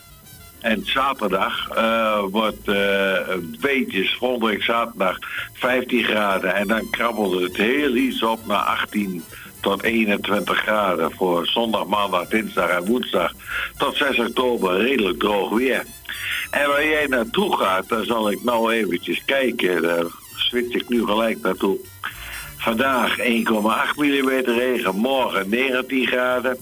En 0.62 0.82
zaterdag 0.86 1.70
eh, 1.70 2.24
wordt 2.30 2.68
eh, 2.68 3.28
een 3.28 3.58
beetje, 3.60 4.38
week 4.40 4.64
zaterdag 4.64 5.18
15 5.54 6.04
graden. 6.04 6.56
En 6.56 6.68
dan 6.68 6.90
krabbelt 6.90 7.42
het 7.42 7.58
heel 7.58 7.96
iets 7.96 8.24
op 8.24 8.46
naar 8.46 8.58
18 8.58 9.24
tot 9.62 9.84
21 9.84 10.58
graden. 10.58 11.12
Voor 11.12 11.48
zondag, 11.48 11.86
maandag, 11.86 12.28
dinsdag 12.28 12.70
en 12.70 12.86
woensdag 12.86 13.32
tot 13.78 13.96
6 13.96 14.20
oktober 14.20 14.78
redelijk 14.78 15.20
droog 15.20 15.50
weer. 15.50 15.84
En 16.52 16.68
waar 16.68 16.88
jij 16.88 17.08
naartoe 17.08 17.58
gaat, 17.58 17.90
daar 17.90 18.04
zal 18.04 18.32
ik 18.32 18.44
nou 18.44 18.74
eventjes 18.74 19.26
kijken. 19.26 19.82
Daar 19.82 20.06
switch 20.36 20.76
ik 20.76 20.90
nu 20.90 21.06
gelijk 21.06 21.42
naartoe. 21.42 21.78
Vandaag 22.58 23.18
1,8 23.18 23.24
mm 23.96 24.30
regen, 24.30 24.96
morgen 24.96 25.50
19 25.50 26.08
graden. 26.08 26.58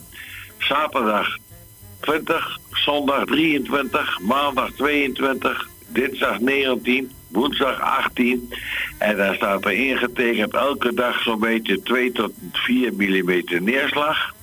Zaterdag 0.57 1.38
20, 1.99 2.59
zondag 2.71 3.25
23, 3.25 4.19
maandag 4.19 4.71
22, 4.71 5.67
dinsdag 5.88 6.39
19, 6.39 7.12
woensdag 7.27 7.81
18. 7.81 8.53
En 8.97 9.17
daar 9.17 9.35
staat 9.35 9.65
er 9.65 9.71
ingetekend 9.71 10.53
elke 10.53 10.93
dag 10.93 11.21
zo'n 11.21 11.39
beetje 11.39 11.81
2 11.81 12.12
tot 12.12 12.31
4 12.51 12.93
mm 12.93 13.43
neerslag. 13.63 14.33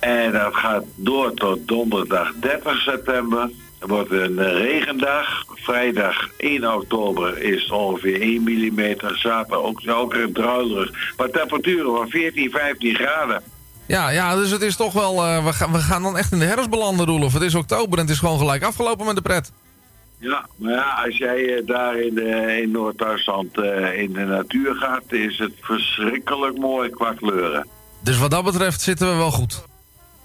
En 0.00 0.32
dat 0.32 0.54
gaat 0.54 0.84
door 0.94 1.34
tot 1.34 1.68
donderdag 1.68 2.32
30 2.40 2.80
september. 2.80 3.50
Het 3.78 3.88
wordt 3.88 4.10
een 4.10 4.52
regendag. 4.52 5.44
Vrijdag 5.54 6.28
1 6.36 6.74
oktober 6.74 7.38
is 7.42 7.70
ongeveer 7.70 8.20
1 8.20 8.42
mm. 8.42 8.94
Zaterdag 8.98 9.58
ook, 9.58 9.80
ook 9.88 10.14
druilerig. 10.32 11.14
Maar 11.16 11.30
temperaturen 11.30 11.96
van 11.96 12.08
14, 12.08 12.50
15 12.50 12.94
graden. 12.94 13.42
Ja, 13.86 14.08
ja, 14.08 14.36
dus 14.36 14.50
het 14.50 14.62
is 14.62 14.76
toch 14.76 14.92
wel... 14.92 15.24
eh, 15.24 15.44
we, 15.44 15.52
gaan, 15.52 15.72
we 15.72 15.78
gaan 15.78 16.02
dan 16.02 16.18
echt 16.18 16.32
in 16.32 16.38
de 16.38 16.44
herfst 16.44 16.70
belanden, 16.70 17.06
Roelof. 17.06 17.32
Het 17.32 17.42
is 17.42 17.54
oktober 17.54 17.98
en 17.98 18.04
het 18.04 18.12
is 18.14 18.18
gewoon 18.18 18.38
gelijk 18.38 18.62
afgelopen 18.62 19.06
met 19.06 19.14
de 19.16 19.22
pret. 19.22 19.52
Ja, 20.18 20.46
maar 20.56 20.72
ja, 20.72 21.02
als 21.06 21.16
jij 21.16 21.56
eh, 21.56 21.66
daar 21.66 21.96
in, 21.96 22.14
de- 22.14 22.60
in 22.62 22.70
Noord-Duitsland 22.70 23.58
eh, 23.58 23.98
in 24.02 24.12
de 24.12 24.24
natuur 24.24 24.74
gaat, 24.74 25.02
is 25.12 25.38
het 25.38 25.52
verschrikkelijk 25.60 26.58
mooi 26.58 26.90
qua 26.90 27.12
kleuren. 27.12 27.66
Dus 28.00 28.18
wat 28.18 28.30
dat 28.30 28.44
betreft 28.44 28.80
zitten 28.80 29.08
we 29.10 29.16
wel 29.16 29.30
goed. 29.30 29.64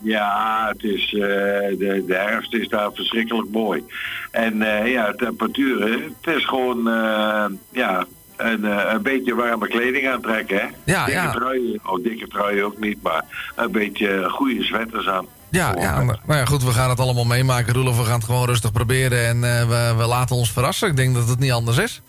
Ja, 0.01 0.65
het 0.71 0.83
is, 0.83 1.13
eh, 1.13 1.19
de, 1.19 2.03
de 2.07 2.15
herfst 2.15 2.53
is 2.53 2.67
daar 2.67 2.89
verschrikkelijk 2.93 3.49
mooi. 3.51 3.83
En 4.31 4.61
eh, 4.61 4.91
ja, 4.91 5.11
temperaturen, 5.13 5.91
het 6.21 6.35
is 6.35 6.45
gewoon 6.45 6.87
eh, 6.89 7.45
ja, 7.71 8.05
een, 8.39 8.65
eh, 8.65 8.93
een 8.93 9.01
beetje 9.01 9.35
warme 9.35 9.67
kleding 9.67 10.09
aantrekken. 10.09 10.57
Hè? 10.57 10.67
Ja, 10.83 11.05
dikke 11.05 11.21
ja. 11.21 11.31
Truien, 11.31 11.79
oh, 11.85 12.03
dikke 12.03 12.27
truien 12.27 12.65
ook 12.65 12.79
niet, 12.79 13.01
maar 13.01 13.51
een 13.55 13.71
beetje 13.71 14.29
goede 14.29 14.63
sweaters 14.63 15.07
aan. 15.07 15.25
Ja, 15.51 15.75
ja, 15.77 16.03
maar- 16.03 16.19
nou 16.25 16.45
goed, 16.45 16.63
we 16.63 16.71
gaan 16.71 16.89
het 16.89 16.99
allemaal 16.99 17.25
meemaken, 17.25 17.73
Roelof. 17.73 17.97
We 17.97 18.03
gaan 18.03 18.15
het 18.17 18.23
gewoon 18.23 18.45
rustig 18.45 18.71
proberen 18.71 19.27
en 19.27 19.43
eh, 19.43 19.67
we, 19.67 19.93
we 19.97 20.05
laten 20.05 20.35
ons 20.35 20.51
verrassen. 20.51 20.89
Ik 20.89 20.95
denk 20.95 21.15
dat 21.15 21.27
het 21.29 21.39
niet 21.39 21.51
anders 21.51 21.77
is. 21.77 22.01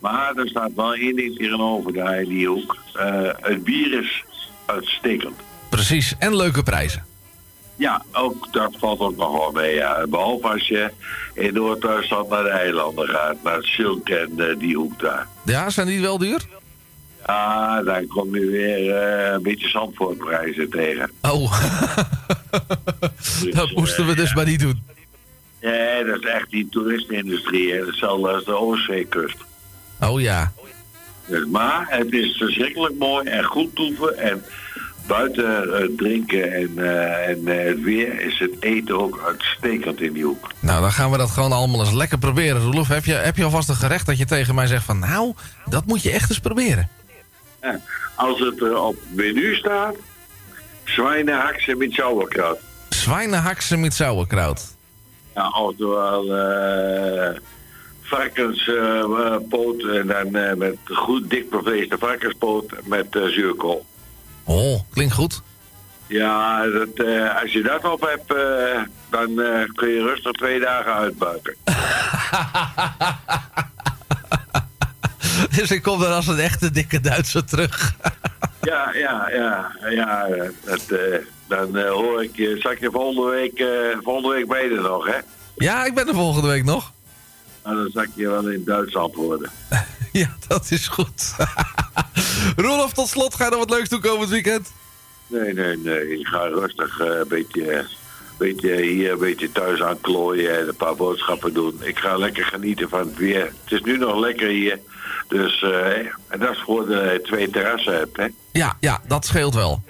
Maar 0.00 0.32
er 0.36 0.48
staat 0.48 0.70
wel 0.76 0.94
één 0.94 1.16
ding 1.16 1.36
tegenover 1.36 1.92
daar 1.92 2.24
die. 2.24 2.66
Eh, 2.94 3.28
het 3.40 3.64
bier 3.64 4.00
is 4.02 4.24
uitstekend. 4.66 5.34
Precies, 5.68 6.14
en 6.18 6.36
leuke 6.36 6.62
prijzen. 6.62 7.04
Ja, 7.80 8.02
ook 8.12 8.52
dat 8.52 8.74
valt 8.78 9.00
ook 9.00 9.16
nog 9.16 9.32
wel 9.32 9.50
mee. 9.52 9.74
Ja. 9.74 10.06
Behalve 10.06 10.48
als 10.48 10.68
je 10.68 10.90
in 11.34 11.54
Noord-Duitsland 11.54 12.28
naar 12.28 12.42
de 12.42 12.48
eilanden 12.48 13.08
gaat, 13.08 13.36
naar 13.42 13.62
Silk 13.62 14.08
en 14.08 14.32
eh, 14.36 14.58
die 14.58 14.76
hoek 14.76 15.00
daar. 15.00 15.26
Ja, 15.44 15.70
zijn 15.70 15.86
die 15.86 16.00
wel 16.00 16.18
duur? 16.18 16.40
Ja, 17.26 17.82
dan 17.82 18.06
kom 18.06 18.34
je 18.34 18.46
weer 18.46 18.96
eh, 18.96 19.32
een 19.32 19.42
beetje 19.42 19.68
Zandvoortprijzen 19.68 20.70
tegen. 20.70 21.10
Oh, 21.22 21.62
dat 23.58 23.70
moesten 23.74 24.06
we 24.06 24.14
dus 24.14 24.34
maar 24.34 24.46
niet 24.46 24.60
doen. 24.60 24.82
Ja, 25.60 26.02
dat 26.02 26.18
is 26.24 26.26
echt 26.30 26.50
die 26.50 26.68
toeristenindustrie. 26.70 27.72
hè. 27.72 27.86
Hetzelfde 27.86 28.28
als 28.28 28.44
de 28.44 28.56
Oostzeekust. 28.56 29.36
Oh 30.00 30.20
ja. 30.20 30.52
Dus, 31.26 31.46
maar 31.46 31.86
het 31.88 32.12
is 32.12 32.36
verschrikkelijk 32.36 32.94
mooi 32.98 33.28
en 33.28 33.44
goed 33.44 33.74
toeven. 33.74 34.18
En 34.18 34.44
buiten 35.10 35.74
eh, 35.74 35.88
drinken 35.96 36.52
en, 36.52 36.78
eh, 36.78 37.28
en 37.28 37.48
eh, 37.48 37.64
het 37.66 37.80
weer 37.80 38.20
is 38.20 38.38
het 38.38 38.50
eten 38.60 39.00
ook 39.00 39.22
uitstekend 39.26 40.00
in 40.00 40.12
die 40.12 40.24
hoek. 40.24 40.50
Nou, 40.60 40.80
dan 40.80 40.92
gaan 40.92 41.10
we 41.10 41.16
dat 41.16 41.30
gewoon 41.30 41.52
allemaal 41.52 41.80
eens 41.80 41.92
lekker 41.92 42.18
proberen, 42.18 42.62
Roelof. 42.62 42.88
Heb 42.88 43.04
je, 43.04 43.12
heb 43.12 43.36
je 43.36 43.44
alvast 43.44 43.68
een 43.68 43.74
gerecht 43.74 44.06
dat 44.06 44.18
je 44.18 44.24
tegen 44.24 44.54
mij 44.54 44.66
zegt 44.66 44.84
van... 44.84 44.98
Nou, 44.98 45.34
dat 45.64 45.86
moet 45.86 46.02
je 46.02 46.10
echt 46.10 46.30
eens 46.30 46.38
proberen. 46.38 46.88
Ja, 47.62 47.80
als 48.14 48.40
het 48.40 48.60
er 48.60 48.80
op 48.80 48.96
menu 49.08 49.54
staat, 49.54 49.94
zwijnenhaksen 50.84 51.78
met 51.78 51.92
sauerkraut. 51.92 52.58
Zwijnenhaksen 52.88 53.80
met 53.80 53.94
sauerkraut. 53.94 54.76
Ja, 55.34 55.48
oftewel 55.48 56.36
eh 56.36 57.40
varkenspoot 58.10 59.82
en 59.82 60.06
dan 60.06 60.34
eh, 60.34 60.54
met 60.54 60.76
goed 60.84 61.30
dik 61.30 61.50
bevleesde 61.50 61.98
varkenspoot 61.98 62.72
met 62.84 63.16
eh, 63.16 63.24
zuurkool. 63.24 63.86
Oh, 64.50 64.80
klinkt 64.92 65.14
goed. 65.14 65.42
Ja, 66.06 66.66
dat, 66.66 67.06
eh, 67.06 67.42
als 67.42 67.52
je 67.52 67.62
dat 67.62 67.84
op 67.84 68.00
hebt, 68.00 68.32
eh, 68.34 68.82
dan 69.10 69.40
eh, 69.40 69.64
kun 69.74 69.88
je 69.88 70.02
rustig 70.02 70.32
twee 70.32 70.60
dagen 70.60 70.94
uitbuiken. 70.94 71.56
Dus 75.56 75.70
ik 75.70 75.82
kom 75.82 76.00
dan 76.00 76.12
als 76.12 76.26
een 76.26 76.38
echte 76.38 76.70
dikke 76.70 77.00
Duitser 77.00 77.44
terug. 77.44 77.94
ja, 78.70 78.90
ja, 78.94 79.30
ja, 79.30 79.72
ja. 79.88 80.28
Dat, 80.64 80.82
dan 81.48 81.78
hoor 81.78 82.22
ik 82.22 82.36
je, 82.36 82.56
zak 82.58 82.78
je 82.78 82.90
volgende 82.90 83.30
week, 83.30 83.64
volgende 84.02 84.34
week 84.34 84.48
bij 84.48 84.68
je 84.68 84.80
nog, 84.80 85.06
hè? 85.06 85.18
Ja, 85.56 85.84
ik 85.84 85.94
ben 85.94 86.08
er 86.08 86.14
volgende 86.14 86.48
week 86.48 86.64
nog. 86.64 86.92
Nou, 87.64 87.76
dan 87.76 87.90
zak 87.92 88.08
je 88.14 88.28
wel 88.28 88.48
in 88.48 88.64
Duitsland 88.64 89.14
worden. 89.14 89.50
Ja, 90.12 90.36
dat 90.48 90.70
is 90.70 90.88
goed. 90.88 91.34
Roelof, 92.56 92.92
tot 92.92 93.08
slot, 93.08 93.34
ga 93.34 93.44
je 93.44 93.50
nog 93.50 93.58
wat 93.58 93.70
leuks 93.70 93.88
doen 93.88 94.00
komend 94.00 94.28
weekend? 94.30 94.72
Nee, 95.26 95.52
nee, 95.52 95.76
nee. 95.76 96.18
Ik 96.18 96.26
ga 96.26 96.46
rustig 96.46 97.00
eh, 97.00 97.06
een 97.06 97.28
beetje, 97.28 97.86
beetje 98.38 98.82
hier 98.82 99.12
een 99.12 99.18
beetje 99.18 99.52
thuis 99.52 99.82
aan 99.82 100.00
klooien 100.00 100.58
en 100.58 100.68
een 100.68 100.76
paar 100.76 100.96
boodschappen 100.96 101.54
doen. 101.54 101.78
Ik 101.82 101.98
ga 101.98 102.16
lekker 102.16 102.44
genieten 102.44 102.88
van 102.88 102.98
het 103.00 103.16
weer. 103.16 103.44
Het 103.64 103.72
is 103.72 103.80
nu 103.80 103.98
nog 103.98 104.18
lekker 104.18 104.48
hier. 104.48 104.78
Dus, 105.28 105.62
eh, 105.62 105.98
en 106.28 106.38
dat 106.38 106.50
is 106.50 106.62
voor 106.64 106.86
de 106.86 107.20
twee 107.22 107.50
terrassen 107.50 107.98
heb, 107.98 108.16
hè. 108.16 108.26
Ja, 108.52 108.76
ja, 108.80 109.00
dat 109.06 109.26
scheelt 109.26 109.54
wel. 109.54 109.82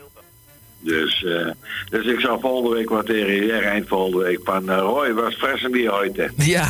Dus, 0.81 1.25
eh, 1.25 1.51
dus 1.91 2.07
ik 2.07 2.21
zal 2.21 2.41
volgende 2.41 2.77
week 2.77 2.91
wat 2.91 3.07
tegen 3.07 3.33
je 3.33 3.53
eind 3.53 3.89
volgende 3.89 4.25
week, 4.25 4.41
van 4.45 4.71
uh, 4.71 4.77
Roy, 4.79 5.13
was 5.13 5.35
fressen 5.35 5.73
die 5.73 5.89
heute? 5.89 6.31
Ja. 6.37 6.67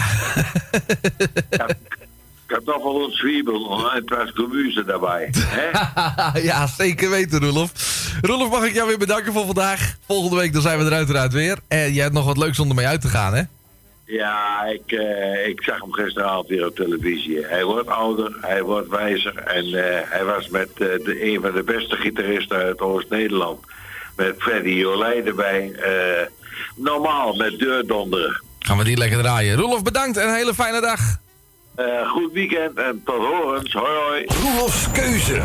Ik 2.46 2.56
heb 2.56 2.64
toch 2.64 2.82
wel 2.82 3.04
een 3.04 3.12
zwiebel 3.12 3.90
en 3.90 3.96
het 3.96 4.10
was 4.10 4.30
gemüse 4.34 4.84
daarbij. 4.84 5.32
Hè? 5.36 6.40
ja, 6.50 6.66
zeker 6.66 7.10
weten, 7.10 7.40
Roelof. 7.40 7.72
Roelof, 8.20 8.50
mag 8.50 8.64
ik 8.64 8.74
jou 8.74 8.88
weer 8.88 8.98
bedanken 8.98 9.32
voor 9.32 9.46
vandaag. 9.46 9.96
Volgende 10.06 10.36
week 10.36 10.52
dan 10.52 10.62
zijn 10.62 10.78
we 10.78 10.84
er 10.84 10.92
uiteraard 10.92 11.32
weer. 11.32 11.58
En 11.68 11.92
jij 11.92 12.02
hebt 12.02 12.14
nog 12.14 12.24
wat 12.24 12.36
leuks 12.36 12.58
om 12.58 12.68
ermee 12.68 12.86
uit 12.86 13.00
te 13.00 13.08
gaan, 13.08 13.34
hè? 13.34 13.42
Ja, 14.10 14.64
ik, 14.64 14.92
eh, 14.92 15.46
ik 15.46 15.62
zag 15.62 15.80
hem 15.80 15.92
gisteravond 15.92 16.48
weer 16.48 16.66
op 16.66 16.74
televisie. 16.74 17.46
Hij 17.46 17.64
wordt 17.64 17.88
ouder, 17.88 18.36
hij 18.40 18.62
wordt 18.62 18.88
wijzer. 18.88 19.36
En 19.36 19.64
eh, 19.64 20.00
hij 20.04 20.24
was 20.24 20.48
met 20.48 20.68
eh, 20.68 20.78
de, 20.78 21.24
een 21.24 21.40
van 21.40 21.52
de 21.52 21.62
beste 21.62 21.96
gitaristen 21.96 22.56
uit 22.56 22.80
Oost-Nederland. 22.80 23.64
Met 24.16 24.34
Freddy 24.38 24.68
Jolijt 24.68 25.26
erbij. 25.26 25.72
Eh, 25.72 26.26
normaal, 26.74 27.34
met 27.34 27.58
deurdonderen. 27.58 28.42
Gaan 28.58 28.78
we 28.78 28.84
die 28.84 28.96
lekker 28.96 29.18
draaien. 29.18 29.56
Roelof, 29.56 29.82
bedankt 29.82 30.16
en 30.16 30.28
een 30.28 30.34
hele 30.34 30.54
fijne 30.54 30.80
dag. 30.80 31.00
Eh, 31.74 32.10
goed 32.10 32.32
weekend 32.32 32.78
en 32.78 33.02
tot 33.04 33.24
horens. 33.24 33.72
Hoi 33.72 33.96
hoi. 33.96 34.24
Roelofs 34.42 34.90
keuze. 34.90 35.42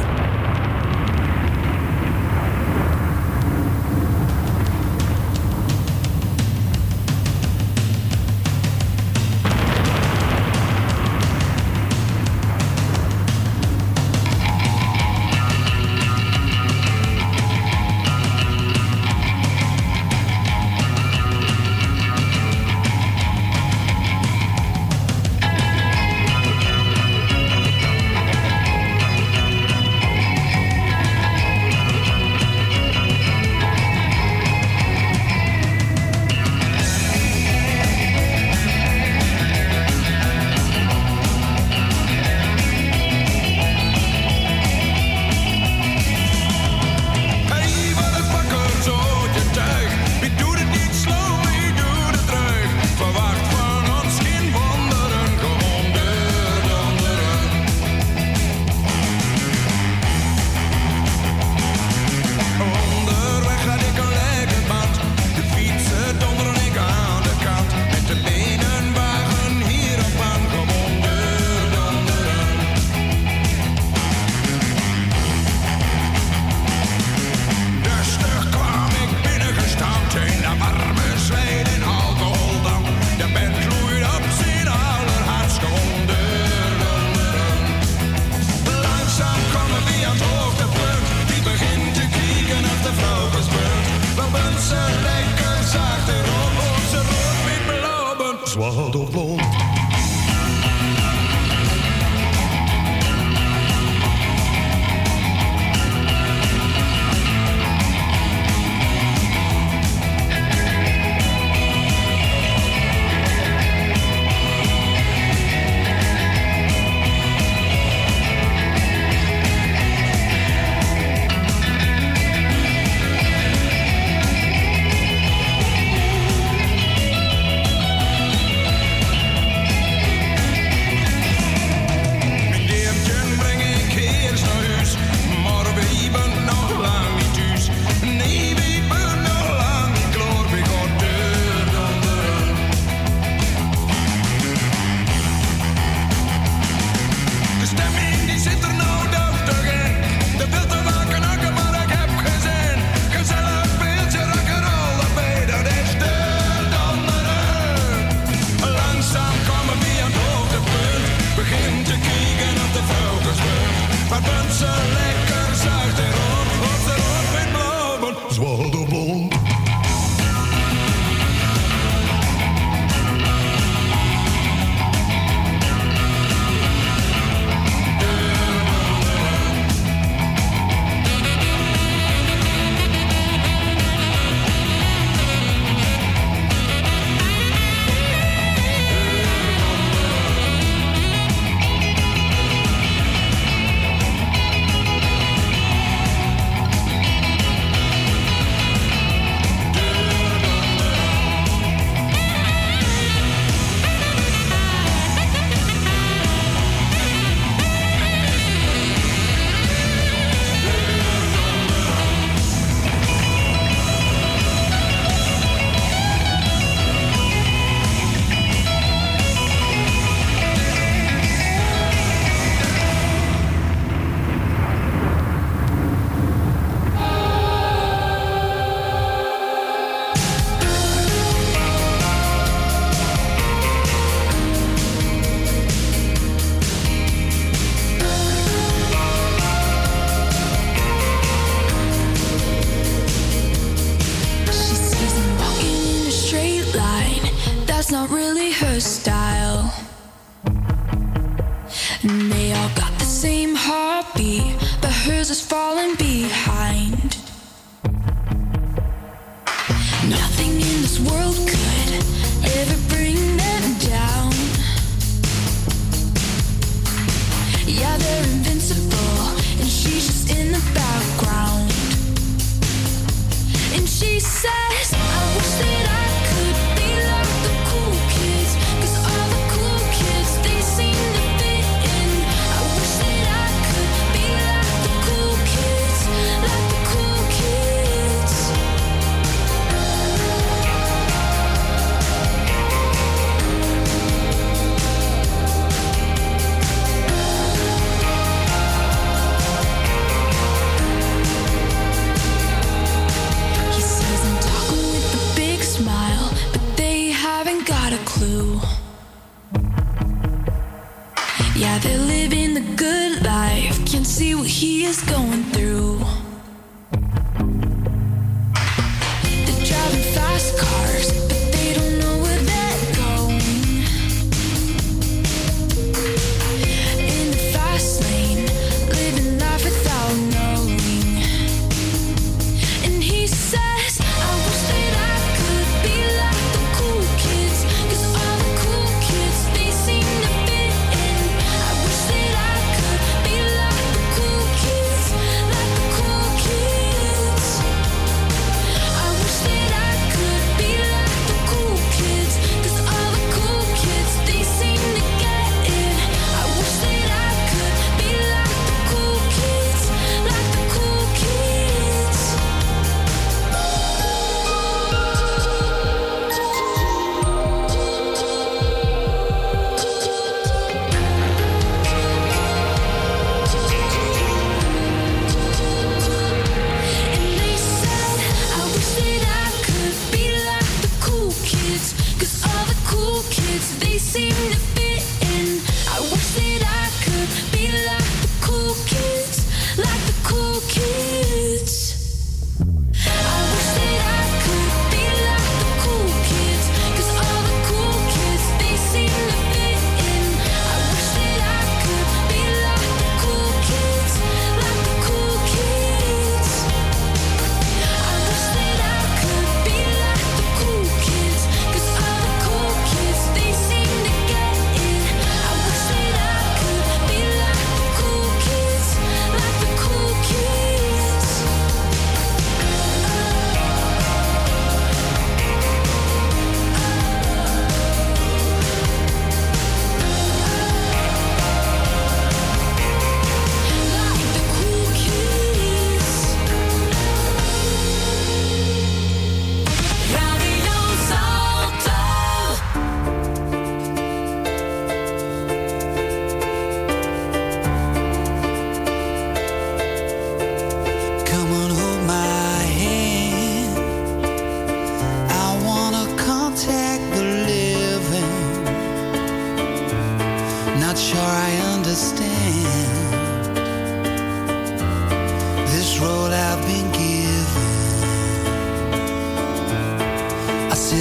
heartbeat, 254.05 254.55
but 254.81 254.91
hers 254.91 255.29
is 255.29 255.41
falling. 255.41 256.04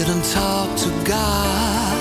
didn't 0.07 0.25
talk 0.25 0.77
to 0.77 0.91
God, 1.05 1.97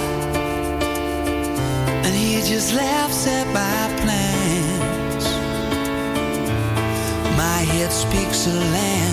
and 2.05 2.13
He 2.13 2.41
just 2.41 2.73
laughs 2.73 3.27
at 3.27 3.47
my 3.47 4.01
plans. 4.01 5.25
My 7.37 7.59
head 7.73 7.91
speaks 7.93 8.47
a 8.47 8.53
language 8.53 9.12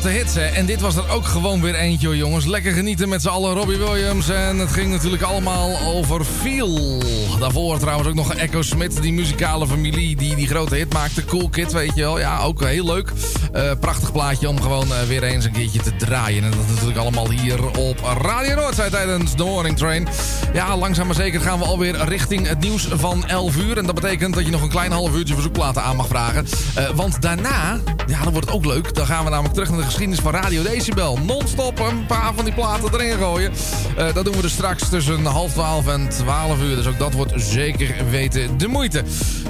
grote 0.00 0.16
hits, 0.16 0.34
hè? 0.34 0.44
En 0.44 0.66
dit 0.66 0.80
was 0.80 0.96
er 0.96 1.10
ook 1.10 1.24
gewoon 1.24 1.60
weer 1.60 1.74
eentje, 1.74 2.16
jongens. 2.16 2.44
Lekker 2.44 2.72
genieten 2.72 3.08
met 3.08 3.22
z'n 3.22 3.28
allen, 3.28 3.54
Robbie 3.54 3.76
Williams. 3.76 4.28
En 4.28 4.58
het 4.58 4.72
ging 4.72 4.90
natuurlijk 4.90 5.22
allemaal 5.22 5.78
over 5.86 6.24
Feel. 6.24 7.02
Daarvoor 7.38 7.78
trouwens 7.78 8.08
ook 8.08 8.14
nog 8.14 8.34
Echo 8.34 8.62
Smith, 8.62 9.02
die 9.02 9.12
muzikale 9.12 9.66
familie 9.66 10.16
die 10.16 10.36
die 10.36 10.46
grote 10.46 10.74
hit 10.74 10.92
maakte. 10.92 11.24
Cool 11.24 11.48
Kid, 11.48 11.72
weet 11.72 11.94
je 11.94 12.00
wel. 12.00 12.18
Ja, 12.18 12.40
ook 12.40 12.64
heel 12.64 12.84
leuk. 12.84 13.12
Eh, 13.52 13.70
prachtig 13.80 14.12
plaatje 14.12 14.48
om 14.48 14.60
gewoon 14.60 14.92
eh, 14.92 15.02
weer 15.02 15.22
eens 15.22 15.44
een 15.44 15.52
keertje 15.52 15.80
te 15.80 15.96
draaien. 15.96 16.44
En 16.44 16.50
dat 16.50 16.68
natuurlijk 16.68 16.98
allemaal 16.98 17.30
hier 17.30 17.66
op 17.66 18.16
Radio 18.20 18.54
Noordzij 18.54 18.90
tijdens 18.90 19.36
de 19.36 19.44
Morning 19.44 19.76
Train. 19.76 20.08
Ja, 20.52 20.76
langzaam 20.76 21.06
maar 21.06 21.16
zeker 21.16 21.40
gaan 21.40 21.58
we 21.58 21.64
alweer 21.64 22.04
richting 22.04 22.48
het 22.48 22.60
nieuws 22.60 22.88
van 22.90 23.26
11 23.26 23.56
uur. 23.56 23.78
En 23.78 23.86
dat 23.86 23.94
betekent 23.94 24.34
dat 24.34 24.44
je 24.44 24.50
nog 24.50 24.62
een 24.62 24.68
klein 24.68 24.92
half 24.92 25.14
uurtje 25.14 25.34
verzoekplaten 25.34 25.82
aan 25.82 25.96
mag 25.96 26.06
vragen. 26.06 26.46
Eh, 26.74 26.88
want 26.94 27.22
daarna, 27.22 27.80
ja, 28.06 28.22
dan 28.22 28.32
wordt 28.32 28.46
het 28.46 28.56
ook 28.56 28.64
leuk. 28.64 28.94
Dan 28.94 29.06
gaan 29.06 29.24
we 29.24 29.30
namelijk 29.30 29.54
terug 29.54 29.70
naar 29.70 29.78
de 29.78 29.84
geschiedenis 29.88 30.20
van 30.20 30.32
Radio 30.32 30.62
Decibel. 30.62 31.18
Non-stop 31.22 31.78
een 31.78 32.06
paar 32.06 32.34
van 32.34 32.44
die 32.44 32.54
platen 32.54 32.92
erin 32.92 33.18
gooien. 33.18 33.52
Eh, 33.96 34.14
dat 34.14 34.24
doen 34.24 34.34
we 34.34 34.42
dus 34.42 34.52
straks 34.52 34.88
tussen 34.88 35.24
half 35.24 35.52
12 35.52 35.86
en 35.86 36.08
12 36.08 36.60
uur. 36.60 36.76
Dus 36.76 36.86
ook 36.86 36.98
dat 36.98 37.12
wordt 37.12 37.32
zeker 37.36 37.94
weten 38.10 38.58
de 38.58 38.68
moeite. 38.68 39.02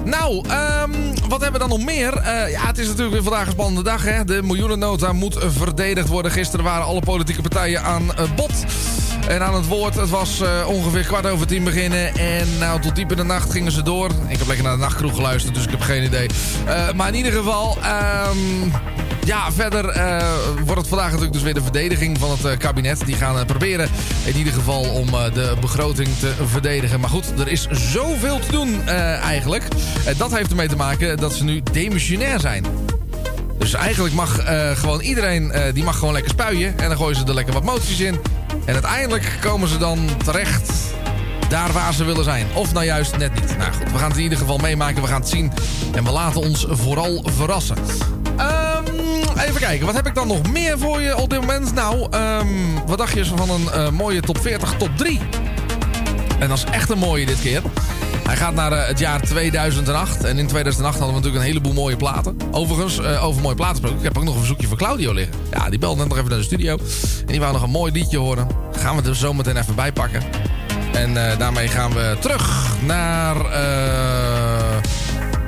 Nou, 0.04 0.48
ehm, 0.48 0.90
wat 1.28 1.40
hebben 1.40 1.52
we 1.52 1.58
dan 1.58 1.68
nog 1.68 1.84
meer? 1.84 2.16
Eh, 2.16 2.50
ja, 2.50 2.66
het 2.66 2.78
is 2.78 2.86
natuurlijk 2.86 3.12
weer 3.12 3.22
vandaag 3.22 3.46
een 3.46 3.52
spannende 3.52 3.82
dag. 3.82 4.04
Hè? 4.04 4.24
De 4.24 4.42
miljoenennota 4.42 5.12
moet 5.12 5.36
verdedigd 5.38 6.08
worden. 6.08 6.32
Gisteren 6.32 6.64
waren 6.64 6.84
alle 6.84 7.00
politieke 7.00 7.42
partijen 7.42 7.82
aan 7.82 8.14
eh, 8.14 8.24
bod. 8.36 8.64
En 9.28 9.42
aan 9.42 9.54
het 9.54 9.66
woord, 9.66 9.94
het 9.94 10.10
was 10.10 10.42
ongeveer 10.66 11.04
kwart 11.04 11.26
over 11.26 11.46
tien 11.46 11.64
beginnen. 11.64 12.14
En 12.14 12.58
nou, 12.58 12.80
tot 12.80 12.94
diep 12.94 13.10
in 13.10 13.16
de 13.16 13.22
nacht 13.22 13.50
gingen 13.50 13.72
ze 13.72 13.82
door. 13.82 14.10
Ik 14.28 14.38
heb 14.38 14.46
lekker 14.46 14.64
naar 14.64 14.74
de 14.74 14.82
nachtkroeg 14.82 15.14
geluisterd, 15.14 15.54
dus 15.54 15.64
ik 15.64 15.70
heb 15.70 15.80
geen 15.80 16.04
idee. 16.04 16.28
Maar 16.94 17.08
in 17.08 17.14
ieder 17.14 17.32
geval, 17.32 17.78
ehm, 17.82 18.36
ja, 19.28 19.52
verder 19.52 19.88
eh, 19.88 20.28
wordt 20.64 20.80
het 20.80 20.88
vandaag 20.88 21.06
natuurlijk 21.06 21.32
dus 21.32 21.42
weer 21.42 21.54
de 21.54 21.62
verdediging 21.62 22.18
van 22.18 22.30
het 22.30 22.44
eh, 22.44 22.58
kabinet. 22.58 23.06
Die 23.06 23.14
gaan 23.14 23.38
eh, 23.38 23.44
proberen 23.44 23.88
in 24.24 24.36
ieder 24.36 24.52
geval 24.52 24.82
om 24.82 25.06
de 25.10 25.56
begroting 25.60 26.08
te 26.18 26.32
verdedigen. 26.46 27.00
Maar 27.00 27.10
goed, 27.10 27.40
er 27.40 27.48
is 27.48 27.66
zoveel 27.70 28.38
te 28.38 28.50
doen 28.50 28.88
eigenlijk. 28.88 29.64
En 30.04 30.14
dat 30.16 30.34
heeft 30.36 30.50
ermee 30.50 30.68
te 30.68 30.76
maken 30.76 31.16
dat 31.16 31.34
ze 31.34 31.44
nu 31.44 31.62
demissionair 31.72 32.40
zijn. 32.40 32.64
Dus 33.58 33.74
eigenlijk 33.74 34.14
mag 34.14 34.40
gewoon 34.78 35.00
iedereen, 35.00 35.52
die 35.72 35.84
mag 35.84 35.98
gewoon 35.98 36.14
lekker 36.14 36.30
spuien. 36.30 36.78
En 36.78 36.88
dan 36.88 36.96
gooien 36.96 37.16
ze 37.16 37.24
er 37.24 37.34
lekker 37.34 37.54
wat 37.54 37.64
moties 37.64 38.00
in. 38.00 38.20
En 38.64 38.72
uiteindelijk 38.72 39.38
komen 39.40 39.68
ze 39.68 39.78
dan 39.78 40.08
terecht 40.24 40.72
daar 41.48 41.72
waar 41.72 41.94
ze 41.94 42.04
willen 42.04 42.24
zijn. 42.24 42.46
Of 42.54 42.72
nou 42.72 42.84
juist 42.84 43.16
net 43.16 43.34
niet. 43.34 43.58
Nou 43.58 43.72
goed, 43.72 43.92
we 43.92 43.98
gaan 43.98 44.08
het 44.08 44.16
in 44.16 44.22
ieder 44.22 44.38
geval 44.38 44.58
meemaken. 44.58 45.02
We 45.02 45.08
gaan 45.08 45.20
het 45.20 45.28
zien. 45.28 45.52
En 45.92 46.04
we 46.04 46.10
laten 46.10 46.40
ons 46.40 46.66
vooral 46.68 47.24
verrassen. 47.24 47.76
Ehm, 48.36 48.67
even 49.40 49.60
kijken, 49.60 49.86
wat 49.86 49.94
heb 49.94 50.06
ik 50.06 50.14
dan 50.14 50.26
nog 50.26 50.52
meer 50.52 50.78
voor 50.78 51.00
je 51.00 51.16
op 51.16 51.30
dit 51.30 51.40
moment? 51.40 51.74
Nou, 51.74 52.06
ehm, 52.10 52.46
wat 52.86 52.98
dacht 52.98 53.14
je 53.14 53.24
van 53.24 53.50
een 53.50 53.70
eh, 53.70 53.90
mooie 53.90 54.20
top 54.20 54.38
40, 54.38 54.74
top 54.78 54.90
3? 54.96 55.20
En 56.38 56.48
dat 56.48 56.58
is 56.58 56.64
echt 56.64 56.90
een 56.90 56.98
mooie 56.98 57.26
dit 57.26 57.40
keer. 57.40 57.62
Hij 58.26 58.36
gaat 58.36 58.54
naar 58.54 58.72
eh, 58.72 58.86
het 58.86 58.98
jaar 58.98 59.20
2008. 59.20 60.24
En 60.24 60.38
in 60.38 60.46
2008 60.46 60.98
hadden 60.98 61.16
we 61.16 61.20
natuurlijk 61.20 61.44
een 61.44 61.50
heleboel 61.50 61.82
mooie 61.82 61.96
platen. 61.96 62.36
Overigens, 62.50 62.98
eh, 62.98 63.24
over 63.24 63.42
mooie 63.42 63.54
platen 63.54 63.74
gesproken. 63.74 63.98
Ik 63.98 64.04
heb 64.04 64.18
ook 64.18 64.24
nog 64.24 64.32
een 64.32 64.40
verzoekje 64.40 64.68
van 64.68 64.76
Claudio 64.76 65.12
liggen. 65.12 65.34
Ja, 65.50 65.70
die 65.70 65.78
belde 65.78 65.98
net 65.98 66.08
nog 66.08 66.16
even 66.16 66.30
naar 66.30 66.38
de 66.38 66.44
studio. 66.44 66.78
En 67.20 67.26
die 67.26 67.40
wou 67.40 67.52
nog 67.52 67.62
een 67.62 67.70
mooi 67.70 67.92
liedje 67.92 68.18
horen. 68.18 68.48
Gaan 68.72 68.96
we 68.96 69.08
er 69.08 69.16
zo 69.16 69.34
meteen 69.34 69.56
even 69.56 69.74
bij 69.74 69.92
pakken. 69.92 70.22
En 70.92 71.14
daarmee 71.38 71.68
gaan 71.68 71.92
we 71.92 72.16
terug 72.20 72.74
naar 72.86 73.36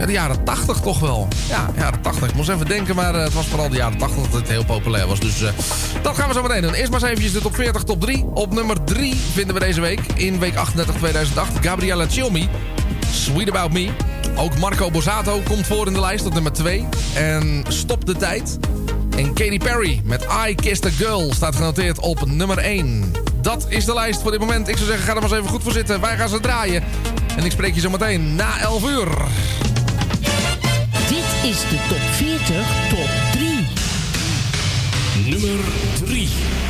de 0.07 0.13
jaren 0.13 0.45
80 0.45 0.81
toch 0.81 0.99
wel. 0.99 1.29
Ja, 1.49 1.71
jaren 1.77 2.01
80. 2.01 2.29
Ik 2.29 2.35
moest 2.35 2.49
even 2.49 2.67
denken, 2.67 2.95
maar 2.95 3.15
eh, 3.15 3.23
het 3.23 3.33
was 3.33 3.47
vooral 3.47 3.69
de 3.69 3.77
jaren 3.77 3.99
80 3.99 4.23
dat 4.23 4.41
het 4.41 4.49
heel 4.49 4.65
populair 4.65 5.07
was. 5.07 5.21
Dus 5.21 5.43
eh, 5.43 5.53
dat 6.03 6.17
gaan 6.17 6.29
we 6.29 6.35
zo 6.35 6.43
meteen 6.43 6.63
doen. 6.63 6.75
Eerst 6.75 6.91
maar 6.91 7.01
eens 7.01 7.11
eventjes 7.11 7.33
de 7.33 7.41
top 7.41 7.55
40, 7.55 7.83
top 7.83 8.01
3. 8.01 8.25
Op 8.35 8.55
nummer 8.55 8.85
3 8.85 9.17
vinden 9.33 9.55
we 9.55 9.61
deze 9.61 9.81
week, 9.81 10.01
in 10.15 10.39
week 10.39 10.57
38 10.57 10.95
2008, 10.95 11.53
Gabriella 11.61 12.07
Chilmi. 12.09 12.49
Sweet 13.13 13.49
About 13.49 13.73
Me. 13.73 13.91
Ook 14.37 14.59
Marco 14.59 14.91
Borsato 14.91 15.41
komt 15.49 15.67
voor 15.67 15.87
in 15.87 15.93
de 15.93 16.01
lijst 16.01 16.27
op 16.27 16.35
nummer 16.35 16.53
2. 16.53 16.89
En 17.15 17.65
Stop 17.69 18.07
de 18.07 18.17
Tijd. 18.17 18.59
En 19.17 19.27
Katy 19.27 19.59
Perry 19.59 20.01
met 20.05 20.27
I 20.49 20.55
Kissed 20.55 20.87
a 20.87 20.91
Girl 20.91 21.33
staat 21.35 21.57
genoteerd 21.57 21.99
op 21.99 22.27
nummer 22.27 22.59
1. 22.59 23.13
Dat 23.41 23.67
is 23.69 23.85
de 23.85 23.95
lijst 23.95 24.23
voor 24.23 24.31
dit 24.31 24.41
moment. 24.41 24.69
Ik 24.69 24.77
zou 24.77 24.89
zeggen, 24.89 25.05
ga 25.07 25.15
er 25.15 25.21
maar 25.21 25.31
eens 25.31 25.39
even 25.39 25.51
goed 25.51 25.63
voor 25.63 25.73
zitten. 25.73 26.01
Wij 26.01 26.17
gaan 26.17 26.29
ze 26.29 26.41
draaien. 26.41 26.83
En 27.37 27.45
ik 27.45 27.51
spreek 27.51 27.75
je 27.75 27.81
zo 27.81 27.91
meteen 27.91 28.35
na 28.35 28.61
11 28.61 28.89
uur. 28.89 29.09
Is 31.43 31.65
de 31.71 31.77
top 31.89 31.99
40, 31.99 32.39
top 32.91 33.09
3. 33.33 33.67
Nummer 35.25 35.65
3. 36.05 36.70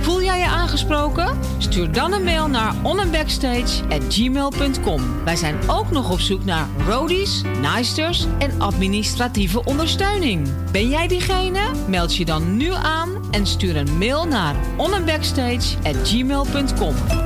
Voel 0.00 0.22
jij 0.22 0.38
je 0.38 0.46
aangesproken? 0.46 1.38
Stuur 1.58 1.92
dan 1.92 2.12
een 2.12 2.24
mail 2.24 2.48
naar 2.48 2.74
onandbackstage@gmail.com. 2.82 5.24
Wij 5.24 5.36
zijn 5.36 5.56
ook 5.66 5.90
nog 5.90 6.10
op 6.10 6.20
zoek 6.20 6.44
naar 6.44 6.68
roadies, 6.86 7.42
naaisters 7.60 8.26
en 8.38 8.60
administratieve 8.60 9.64
ondersteuning. 9.64 10.48
Ben 10.72 10.88
jij 10.88 11.08
diegene? 11.08 11.60
Meld 11.88 12.16
je 12.16 12.24
dan 12.24 12.56
nu 12.56 12.72
aan 12.72 13.10
en 13.30 13.46
stuur 13.46 13.76
een 13.76 13.98
mail 13.98 14.26
naar 14.26 14.54
onandbackstage@gmail.com. 14.76 17.25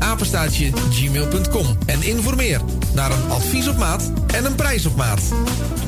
apenstaatje 0.00 0.70
gmail.com 0.90 1.66
en 1.86 2.02
informeer 2.02 2.60
naar 2.94 3.10
een 3.10 3.30
advies 3.30 3.68
op 3.68 3.76
maat 3.76 4.12
en 4.34 4.44
een 4.44 4.54
prijs 4.54 4.86
op 4.86 4.96
maat. 4.96 5.20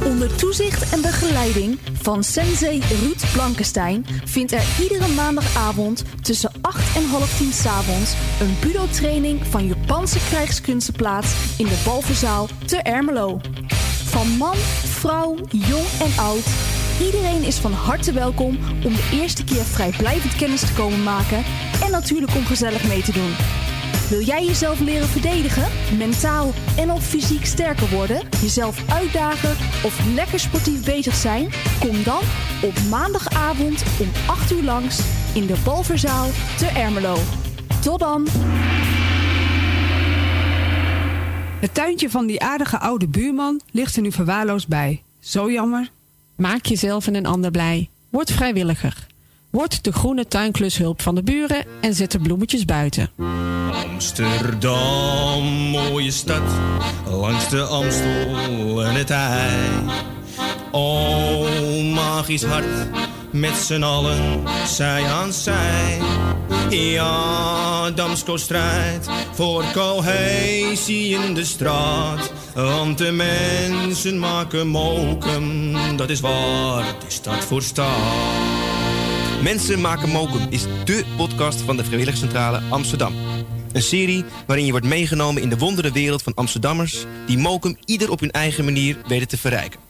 Onder 0.05 0.35
toezicht 0.35 0.93
en 0.93 1.01
begeleiding 1.01 1.79
van 2.03 2.25
Sensei 2.25 2.83
Ruud 3.01 3.25
Blankenstein 3.33 4.07
vindt 4.25 4.53
er 4.53 4.65
iedere 4.81 5.09
maandagavond 5.09 6.05
tussen 6.23 6.51
8 6.61 6.97
en 6.97 7.09
half 7.09 7.37
10 7.37 7.53
s'avonds 7.53 8.13
een 8.41 8.57
budo-training 8.61 9.41
van 9.47 9.67
Japanse 9.67 10.19
krijgskunsten 10.29 10.95
plaats 10.95 11.35
in 11.59 11.67
de 11.67 11.83
Balverzaal 11.85 12.49
te 12.67 12.77
Ermelo. 12.77 13.41
Van 14.05 14.29
man, 14.29 14.57
vrouw, 14.85 15.37
jong 15.51 15.87
en 16.01 16.23
oud, 16.23 16.47
iedereen 17.01 17.43
is 17.43 17.57
van 17.57 17.73
harte 17.73 18.13
welkom 18.13 18.59
om 18.85 18.95
de 18.95 19.09
eerste 19.13 19.45
keer 19.45 19.65
vrijblijvend 19.65 20.37
kennis 20.37 20.61
te 20.61 20.73
komen 20.73 21.03
maken 21.03 21.45
en 21.85 21.91
natuurlijk 21.91 22.35
om 22.35 22.45
gezellig 22.45 22.89
mee 22.89 23.03
te 23.03 23.13
doen. 23.13 23.33
Wil 24.13 24.23
jij 24.23 24.45
jezelf 24.45 24.81
leren 24.81 25.09
verdedigen, 25.09 25.69
mentaal 25.99 26.53
en 26.77 26.91
of 26.91 27.07
fysiek 27.07 27.45
sterker 27.45 27.91
worden, 27.91 28.29
jezelf 28.41 28.91
uitdagen 28.91 29.51
of 29.85 30.15
lekker 30.15 30.41
sportief 30.41 30.85
bezig 30.85 31.15
zijn? 31.15 31.51
Kom 31.81 32.03
dan 32.03 32.23
op 32.63 32.75
maandagavond 32.91 33.83
om 34.01 34.09
8 34.27 34.53
uur 34.53 34.63
langs 34.63 35.01
in 35.35 35.47
de 35.47 35.55
Balverzaal 35.65 36.29
te 36.59 36.67
Ermelo. 36.67 37.17
Tot 37.83 37.99
dan! 37.99 38.29
Het 41.61 41.75
tuintje 41.75 42.11
van 42.11 42.27
die 42.27 42.43
aardige 42.43 42.79
oude 42.79 43.09
buurman 43.09 43.61
ligt 43.71 43.97
er 43.97 44.03
nu 44.03 44.13
verwaarloosd 44.13 44.69
bij. 44.69 45.03
Zo 45.21 45.51
jammer. 45.51 45.91
Maak 46.37 46.65
jezelf 46.67 47.07
en 47.07 47.15
een 47.15 47.27
ander 47.27 47.51
blij. 47.51 47.89
Word 48.09 48.33
vrijwilliger. 48.33 49.11
Word 49.53 49.85
de 49.85 49.93
groene 49.93 50.27
tuinklushulp 50.29 51.03
van 51.03 51.15
de 51.15 51.23
buren 51.23 51.65
en 51.81 51.95
zet 51.95 52.11
de 52.11 52.19
bloemetjes 52.19 52.65
buiten. 52.65 53.11
Amsterdam, 53.91 55.45
mooie 55.71 56.11
stad, 56.11 56.43
langs 57.11 57.49
de 57.49 57.63
Amstel 57.63 58.85
en 58.85 58.95
het 58.95 59.11
IJ. 59.11 59.51
O, 60.71 61.47
magisch 61.95 62.45
hart, 62.45 62.89
met 63.31 63.55
z'n 63.55 63.83
allen, 63.83 64.43
zij 64.67 65.05
aan 65.05 65.33
zij. 65.33 65.99
Ja, 66.71 67.91
Damsko 67.91 68.37
strijdt 68.37 69.09
voor 69.33 69.65
cohesie 69.73 71.15
in 71.15 71.35
de 71.35 71.45
straat. 71.45 72.33
Want 72.55 72.99
de 72.99 73.13
mensen 73.13 74.19
maken 74.19 74.69
mokum, 74.69 75.73
dat 75.97 76.11
is 76.11 76.21
waar 76.21 76.85
de 77.05 77.11
stad 77.11 77.45
voor 77.45 77.63
staat. 77.63 78.72
Mensen 79.43 79.81
maken 79.81 80.09
mokum 80.09 80.47
is 80.51 80.65
dé 80.85 81.05
podcast 81.17 81.61
van 81.61 81.77
de 81.77 81.85
Vrijwilligcentrale 81.85 82.61
Amsterdam. 82.71 83.15
Een 83.73 83.83
serie 83.83 84.25
waarin 84.47 84.65
je 84.65 84.71
wordt 84.71 84.87
meegenomen 84.87 85.43
in 85.43 85.49
de 85.49 85.59
wondere 85.59 85.93
wereld 85.93 86.23
van 86.23 86.35
Amsterdammers... 86.35 87.05
die 87.27 87.39
mokum 87.39 87.77
ieder 87.85 88.11
op 88.11 88.21
hun 88.21 88.31
eigen 88.31 88.65
manier 88.65 88.97
weten 89.07 89.29
te 89.29 89.39
verrijken. 89.39 89.81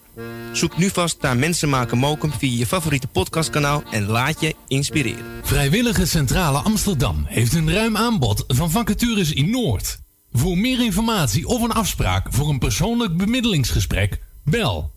Zoek 0.52 0.76
nu 0.78 0.90
vast 0.90 1.20
naar 1.20 1.36
Mensen 1.36 1.68
maken 1.68 1.98
mokum 1.98 2.32
via 2.32 2.58
je 2.58 2.66
favoriete 2.66 3.06
podcastkanaal... 3.06 3.82
en 3.90 4.06
laat 4.06 4.40
je 4.40 4.54
inspireren. 4.68 5.24
Vrijwillige 5.42 6.06
Centrale 6.06 6.58
Amsterdam 6.58 7.24
heeft 7.28 7.54
een 7.54 7.72
ruim 7.72 7.96
aanbod 7.96 8.44
van 8.48 8.70
vacatures 8.70 9.32
in 9.32 9.50
Noord. 9.50 9.98
Voor 10.32 10.58
meer 10.58 10.84
informatie 10.84 11.46
of 11.46 11.62
een 11.62 11.72
afspraak 11.72 12.26
voor 12.30 12.48
een 12.48 12.58
persoonlijk 12.58 13.16
bemiddelingsgesprek, 13.16 14.20
bel 14.44 14.90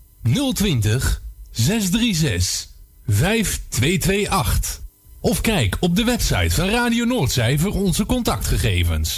020 0.53 1.21
636 1.51 2.73
5228. 3.07 4.81
Of 5.19 5.41
kijk 5.41 5.77
op 5.79 5.95
de 5.95 6.03
website 6.03 6.55
van 6.55 6.69
Radio 6.69 7.05
Noordzij 7.05 7.57
voor 7.57 7.73
onze 7.73 8.05
contactgegevens. 8.05 9.17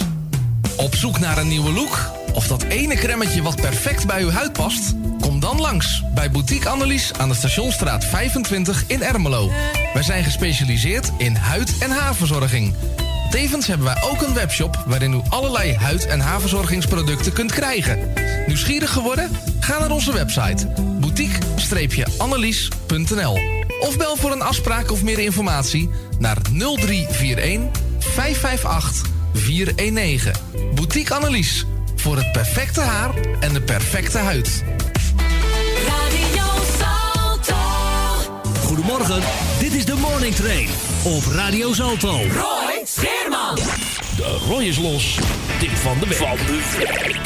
Op 0.76 0.94
zoek 0.94 1.18
naar 1.18 1.38
een 1.38 1.48
nieuwe 1.48 1.72
look? 1.72 2.10
Of 2.34 2.46
dat 2.46 2.62
ene 2.62 2.94
cremmetje 2.94 3.42
wat 3.42 3.56
perfect 3.56 4.06
bij 4.06 4.22
uw 4.22 4.30
huid 4.30 4.52
past? 4.52 4.94
Kom 5.20 5.40
dan 5.40 5.60
langs 5.60 6.02
bij 6.14 6.30
Boutique 6.30 6.68
Annelies 6.68 7.12
aan 7.12 7.28
de 7.28 7.34
Stationstraat 7.34 8.04
25 8.04 8.84
in 8.86 9.02
Ermelo. 9.02 9.50
Wij 9.94 10.02
zijn 10.02 10.24
gespecialiseerd 10.24 11.10
in 11.18 11.34
huid- 11.34 11.78
en 11.78 11.90
haarverzorging. 11.90 12.74
Tevens 13.30 13.66
hebben 13.66 13.86
wij 13.86 14.02
ook 14.02 14.22
een 14.22 14.34
webshop 14.34 14.84
waarin 14.86 15.12
u 15.12 15.20
allerlei 15.28 15.74
huid- 15.74 16.06
en 16.06 16.20
haarverzorgingsproducten 16.20 17.32
kunt 17.32 17.52
krijgen. 17.52 18.12
Nieuwsgierig 18.46 18.90
geworden? 18.90 19.30
Ga 19.60 19.78
naar 19.78 19.90
onze 19.90 20.12
website 20.12 20.68
boutique-annelies.nl 21.58 23.38
of 23.80 23.96
bel 23.96 24.16
voor 24.16 24.32
een 24.32 24.42
afspraak 24.42 24.90
of 24.90 25.02
meer 25.02 25.18
informatie 25.18 25.90
naar 26.18 26.36
0341 26.52 27.70
558 27.98 29.10
419. 29.34 30.32
Boutique 30.74 31.14
Annelies 31.14 31.66
voor 31.96 32.16
het 32.16 32.32
perfecte 32.32 32.80
haar 32.80 33.10
en 33.40 33.52
de 33.52 33.62
perfecte 33.62 34.18
huid. 34.18 34.64
Radio 35.86 36.46
Salto. 36.78 37.56
Goedemorgen, 38.64 39.22
dit 39.58 39.72
is 39.72 39.84
de 39.84 39.94
Morning 39.94 40.34
Train 40.34 40.68
op 41.04 41.22
Radio 41.32 41.72
Salto. 41.72 42.12
Roy 42.12 42.82
Scheerman. 42.84 43.54
De 44.16 44.38
Roy 44.48 44.64
is 44.64 44.78
los. 44.78 45.18
Tip 45.58 45.76
van 45.76 45.98
de 45.98 46.06
week. 46.06 46.18
Van 46.18 46.36
de 46.36 46.62
week. 47.02 47.18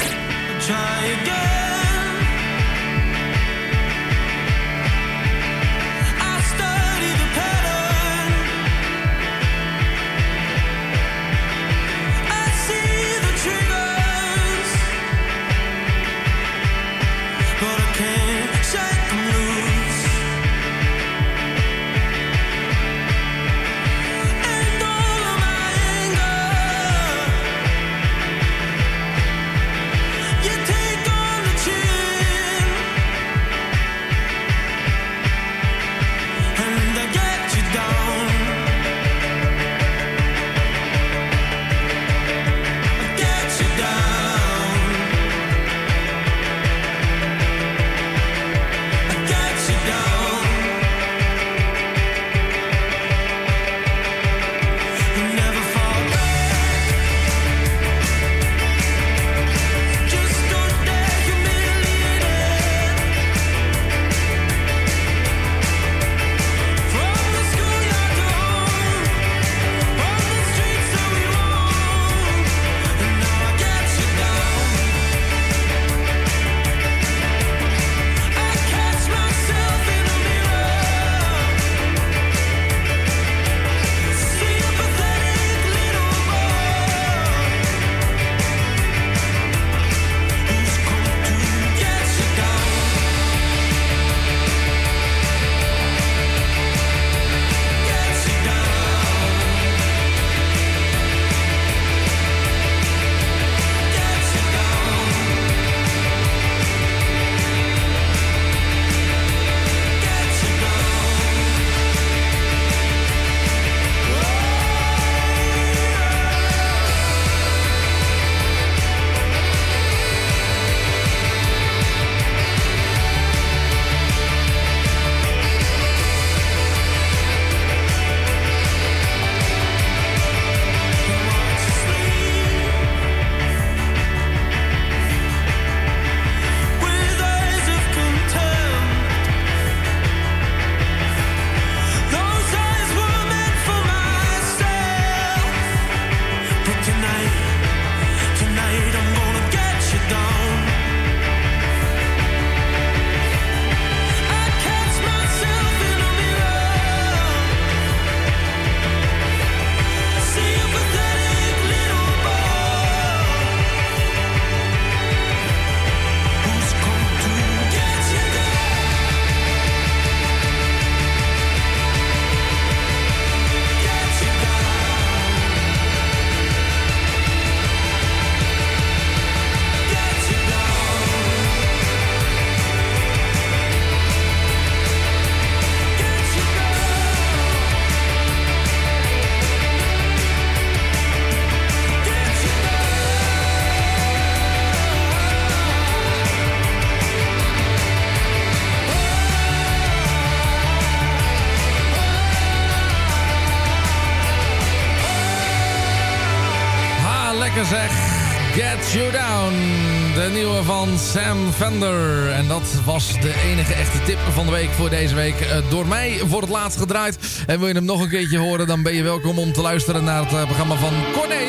En 211.63 212.49
dat 212.49 212.75
was 212.85 213.21
de 213.21 213.35
enige 213.45 213.75
echte 213.75 214.03
tip 214.03 214.19
van 214.33 214.47
de 214.47 214.53
week 214.53 214.71
voor 214.71 214.91
deze 214.91 215.15
week. 215.15 215.41
Eh, 215.41 215.57
door 215.71 215.87
mij 215.87 216.21
voor 216.29 216.41
het 216.41 216.51
laatst 216.51 216.79
gedraaid. 216.79 217.19
En 217.47 217.59
wil 217.59 217.69
je 217.69 217.75
hem 217.75 217.85
nog 217.85 218.01
een 218.01 218.09
keertje 218.09 218.39
horen, 218.39 218.67
dan 218.67 218.83
ben 218.83 218.95
je 218.95 219.03
welkom 219.03 219.39
om 219.39 219.53
te 219.53 219.61
luisteren 219.61 220.05
naar 220.05 220.23
het 220.23 220.33
eh, 220.33 220.45
programma 220.45 220.75
van 220.75 220.93
Corné. 221.13 221.45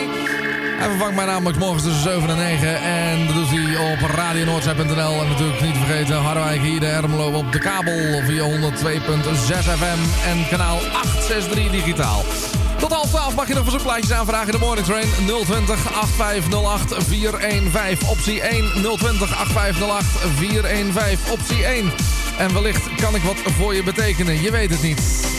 Hij 0.78 0.90
vervangt 0.90 1.16
mij 1.16 1.26
namelijk 1.26 1.58
morgens 1.58 1.84
tussen 1.84 2.02
7 2.02 2.30
en 2.30 2.36
9. 2.36 2.82
En 2.82 3.26
dat 3.26 3.36
doet 3.36 3.50
hij 3.50 3.92
op 3.92 4.10
radionoordzij.nl. 4.16 5.22
En 5.22 5.30
natuurlijk 5.30 5.62
niet 5.62 5.78
vergeten 5.78 6.16
Harderwijk 6.16 6.62
hier 6.62 6.80
de 6.80 6.86
Ermelo 6.86 7.32
op 7.32 7.52
de 7.52 7.60
kabel 7.60 8.22
via 8.26 8.44
102.6 8.44 9.70
FM 9.78 10.28
en 10.30 10.48
kanaal 10.50 10.78
863 10.78 11.72
digitaal. 11.72 12.24
Tot 12.84 12.92
half 12.92 13.10
12 13.10 13.36
mag 13.36 13.48
je 13.48 13.54
nog 13.54 13.64
verzoekplaatjes 13.64 14.12
aanvragen 14.12 14.46
in 14.46 14.60
de 14.60 14.66
Morning 14.66 14.88
Train 14.88 15.08
020 15.26 16.02
8508 16.02 16.94
415 17.08 18.08
optie 18.08 18.42
1 18.42 18.72
020 18.98 19.40
8508 19.42 20.08
415 20.38 21.32
optie 21.32 21.66
1. 21.66 21.92
En 22.38 22.54
wellicht 22.54 22.96
kan 22.96 23.16
ik 23.16 23.22
wat 23.22 23.38
voor 23.58 23.76
je 23.76 23.84
betekenen. 23.84 24.42
Je 24.42 24.52
weet 24.52 24.70
het 24.70 24.82
niet. 24.82 25.33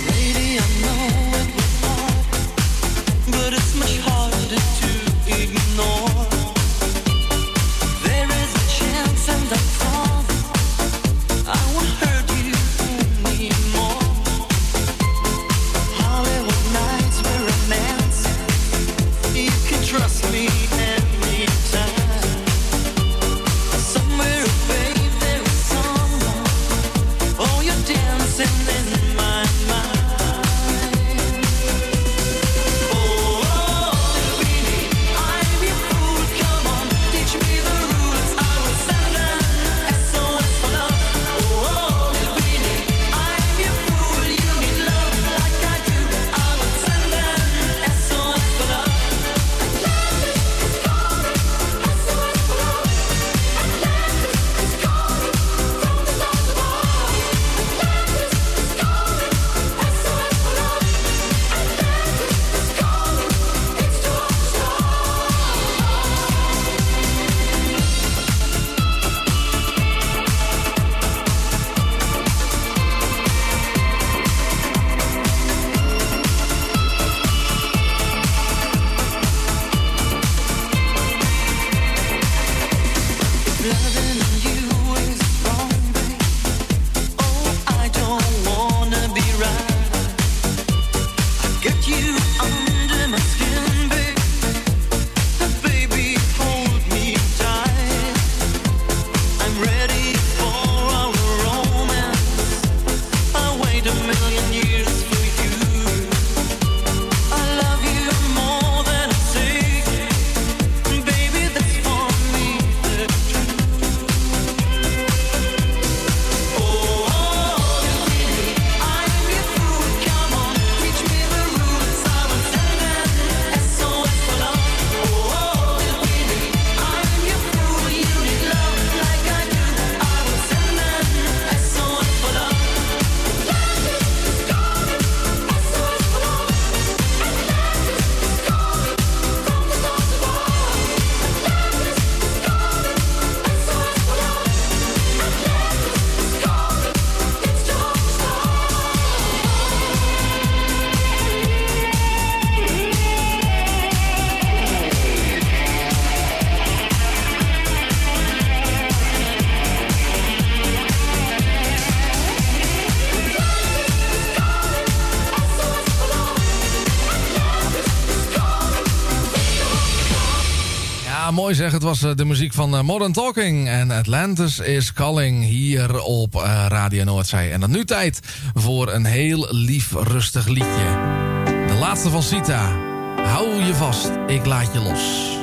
Zeg. 171.65 171.73
Het 171.73 171.83
was 171.83 172.03
eh, 172.03 172.11
de 172.15 172.25
muziek 172.25 172.53
van 172.53 172.77
eh, 172.77 172.83
Modern 172.83 173.13
Talking. 173.13 173.69
En 173.69 173.91
Atlantis 173.91 174.59
is 174.59 174.93
Calling 174.93 175.45
hier 175.45 176.03
op 176.03 176.35
eh, 176.35 176.67
Radio 176.69 177.05
Noordzee. 177.05 177.51
En 177.51 177.61
dan 177.61 177.71
nu 177.71 177.85
tijd 177.85 178.21
voor 178.55 178.93
een 178.93 179.05
heel 179.05 179.47
lief, 179.51 179.93
rustig 179.93 180.47
liedje. 180.47 180.99
De 181.45 181.77
laatste 181.81 182.11
van 182.11 182.23
Sita. 182.23 182.77
Hou 183.23 183.63
je 183.63 183.75
vast, 183.75 184.11
ik 184.27 184.47
laat 184.47 184.73
je 184.73 184.79
los. 184.79 185.39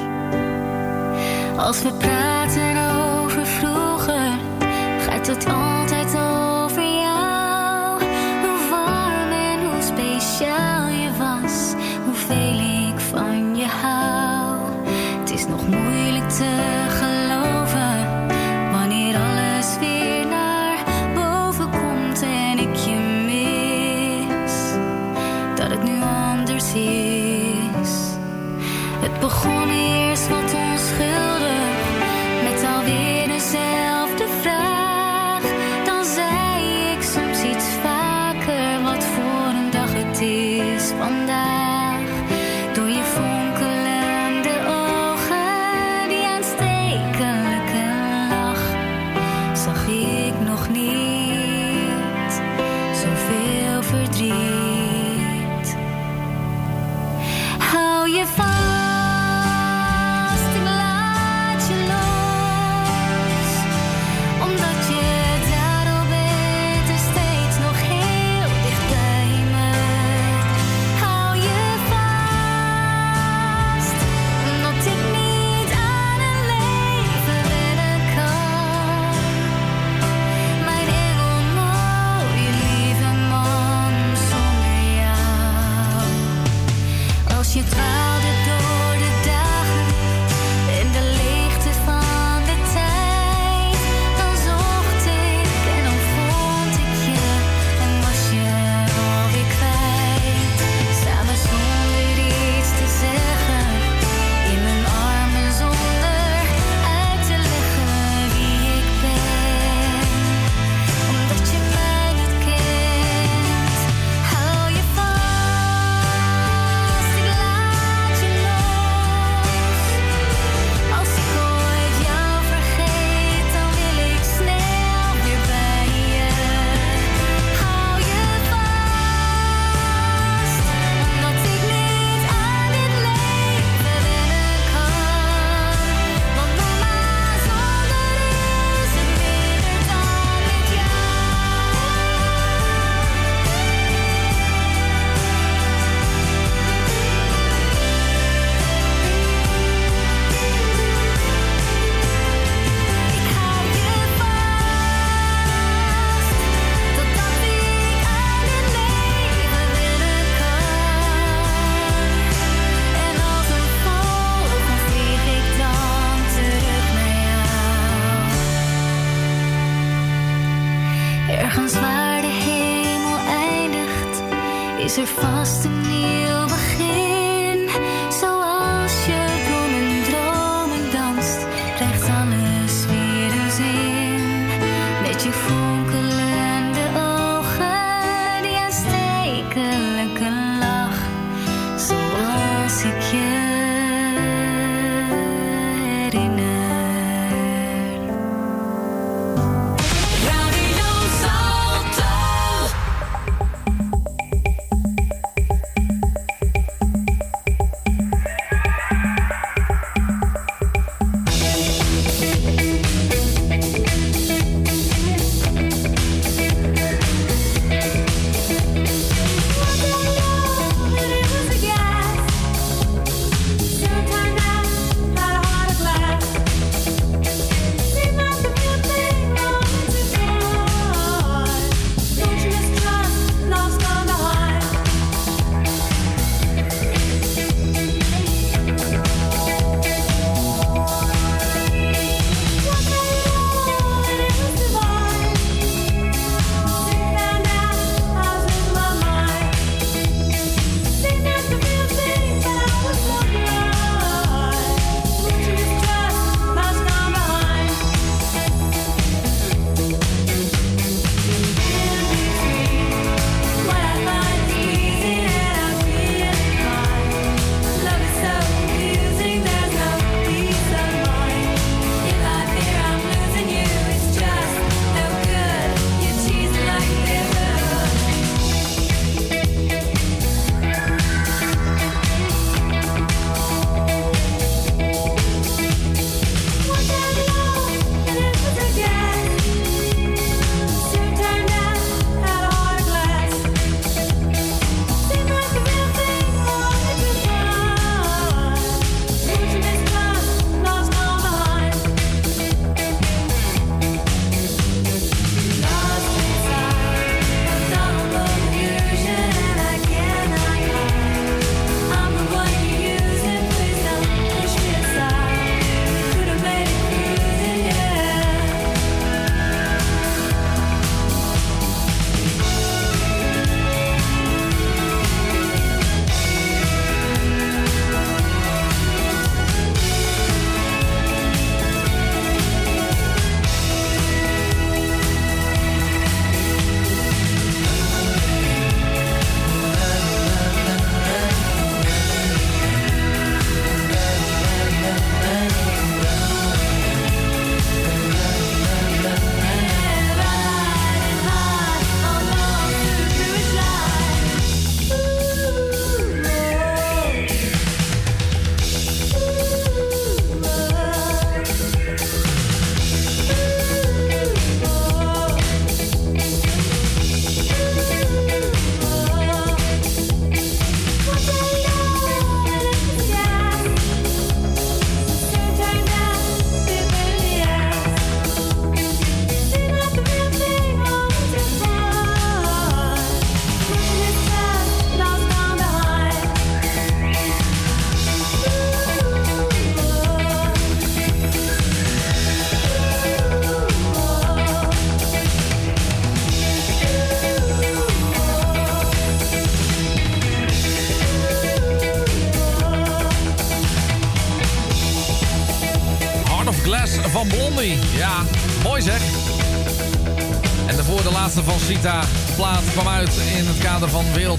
Als 1.57 1.81
we 1.81 1.93
praten 1.93 2.30
Het 29.01 29.19
begon 29.19 29.69
eerst 29.69 30.27
wat 30.27 30.53
onschuldig, 30.53 31.40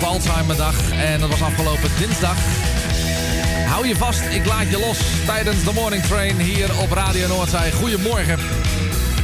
Wereld 0.03 0.27
Alzheimerdag. 0.27 0.91
En 0.91 1.21
dat 1.21 1.31
was 1.31 1.43
afgelopen 1.43 1.91
dinsdag. 1.99 2.37
Hou 3.67 3.87
je 3.87 3.97
vast, 3.97 4.21
ik 4.31 4.47
laat 4.47 4.71
je 4.71 4.79
los 4.79 4.99
tijdens 5.27 5.65
de 5.65 5.73
Morning 5.73 6.03
Train 6.03 6.41
hier 6.41 6.79
op 6.81 6.93
Radio 6.93 7.29
Noordzij. 7.29 7.73
Goedemorgen. 7.73 8.39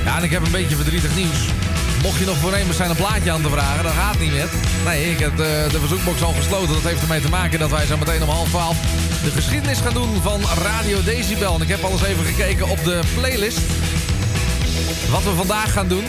Ja, 0.04 0.16
en 0.16 0.22
ik 0.22 0.30
heb 0.30 0.44
een 0.44 0.50
beetje 0.50 0.76
verdrietig 0.76 1.16
nieuws. 1.16 1.38
Mocht 2.02 2.18
je 2.18 2.24
nog 2.24 2.36
voornemens 2.36 2.76
zijn 2.76 2.90
een 2.90 2.96
plaatje 2.96 3.30
aan 3.30 3.42
te 3.42 3.48
vragen, 3.48 3.84
dat 3.84 3.92
gaat 3.92 4.18
niet 4.18 4.30
meer. 4.30 4.48
Nee, 4.84 5.10
ik 5.10 5.18
heb 5.18 5.36
de, 5.36 5.66
de 5.70 5.78
verzoekbox 5.78 6.22
al 6.22 6.32
gesloten. 6.32 6.74
Dat 6.74 6.82
heeft 6.82 7.02
ermee 7.02 7.20
te 7.20 7.28
maken 7.28 7.58
dat 7.58 7.70
wij 7.70 7.86
zo 7.86 7.96
meteen 7.96 8.22
om 8.22 8.28
half 8.28 8.48
twaalf 8.48 8.76
de 9.24 9.30
geschiedenis 9.30 9.78
gaan 9.78 9.94
doen 9.94 10.22
van 10.22 10.40
Radio 10.62 11.02
Decibel. 11.02 11.54
En 11.54 11.62
ik 11.62 11.68
heb 11.68 11.82
al 11.82 11.90
eens 11.90 12.04
even 12.04 12.24
gekeken 12.24 12.68
op 12.68 12.84
de 12.84 13.00
playlist. 13.14 13.60
Wat 15.10 15.24
we 15.24 15.30
vandaag 15.36 15.72
gaan 15.72 15.88
doen. 15.88 16.04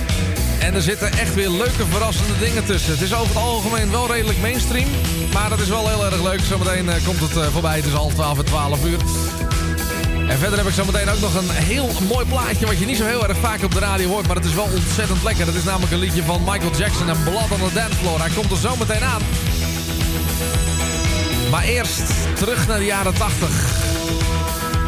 En 0.60 0.76
er 0.76 0.82
zitten 0.82 1.12
echt 1.12 1.34
weer 1.34 1.50
leuke, 1.50 1.86
verrassende 1.90 2.38
dingen 2.40 2.66
tussen. 2.66 2.92
Het 2.92 3.02
is 3.02 3.14
over 3.14 3.28
het 3.28 3.44
algemeen 3.44 3.92
wel 3.92 4.12
redelijk 4.12 4.42
mainstream. 4.42 4.88
Maar 5.34 5.50
dat 5.50 5.60
is 5.60 5.68
wel 5.68 5.88
heel 5.88 6.06
erg 6.06 6.24
leuk. 6.24 6.40
Zometeen 6.40 6.90
eh, 6.90 7.06
komt 7.06 7.20
het 7.20 7.38
eh, 7.38 7.48
voorbij. 7.48 7.76
Het 7.76 7.86
is 7.86 7.92
half 7.92 8.14
twaalf 8.14 8.38
en 8.38 8.46
twaalf 8.46 8.86
uur. 8.86 9.00
En 10.28 10.38
verder 10.38 10.58
heb 10.58 10.68
ik 10.68 10.74
zometeen 10.74 11.10
ook 11.10 11.20
nog 11.20 11.36
een 11.36 11.50
heel 11.50 11.90
mooi 12.08 12.26
plaatje... 12.26 12.66
wat 12.66 12.80
je 12.80 12.86
niet 12.86 12.98
zo 12.98 13.06
heel 13.06 13.28
erg 13.28 13.38
vaak 13.38 13.64
op 13.64 13.74
de 13.74 13.80
radio 13.80 14.08
hoort... 14.08 14.28
maar 14.28 14.36
het 14.36 14.46
is 14.46 14.54
wel 14.54 14.68
ontzettend 14.74 15.24
lekker. 15.24 15.46
Dat 15.46 15.56
is 15.56 15.64
namelijk 15.64 15.92
een 15.92 16.00
liedje 16.00 16.24
van 16.24 16.40
Michael 16.40 16.76
Jackson 16.78 17.10
en 17.10 17.24
Blood 17.24 17.52
on 17.52 17.68
the 17.68 17.74
Dance 17.74 17.96
Floor. 17.96 18.20
Hij 18.20 18.30
komt 18.36 18.52
er 18.52 18.58
zometeen 18.58 19.04
aan. 19.04 19.22
Maar 21.52 21.64
eerst 21.64 22.02
terug 22.36 22.68
naar 22.68 22.80
de 22.80 22.86
jaren 22.86 23.14
80. 23.14 23.89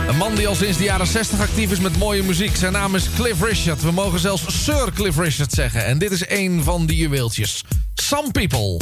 Een 0.07 0.18
man 0.18 0.36
die 0.36 0.48
al 0.48 0.56
sinds 0.56 0.78
de 0.78 0.84
jaren 0.84 1.07
60 1.07 1.40
actief 1.40 1.72
is 1.72 1.80
met 1.80 1.98
mooie 1.98 2.23
muziek. 2.23 2.56
Zijn 2.56 2.73
naam 2.73 2.95
is 2.95 3.10
Cliff 3.15 3.41
Richard. 3.41 3.82
We 3.82 3.91
mogen 3.91 4.19
zelfs 4.19 4.64
Sir 4.64 4.91
Cliff 4.94 5.18
Richard 5.18 5.53
zeggen. 5.53 5.86
En 5.86 5.98
dit 5.98 6.11
is 6.11 6.30
een 6.30 6.64
van 6.64 6.86
die 6.86 6.98
juweeltjes. 6.98 7.64
Some 7.94 8.32
People. 8.32 8.80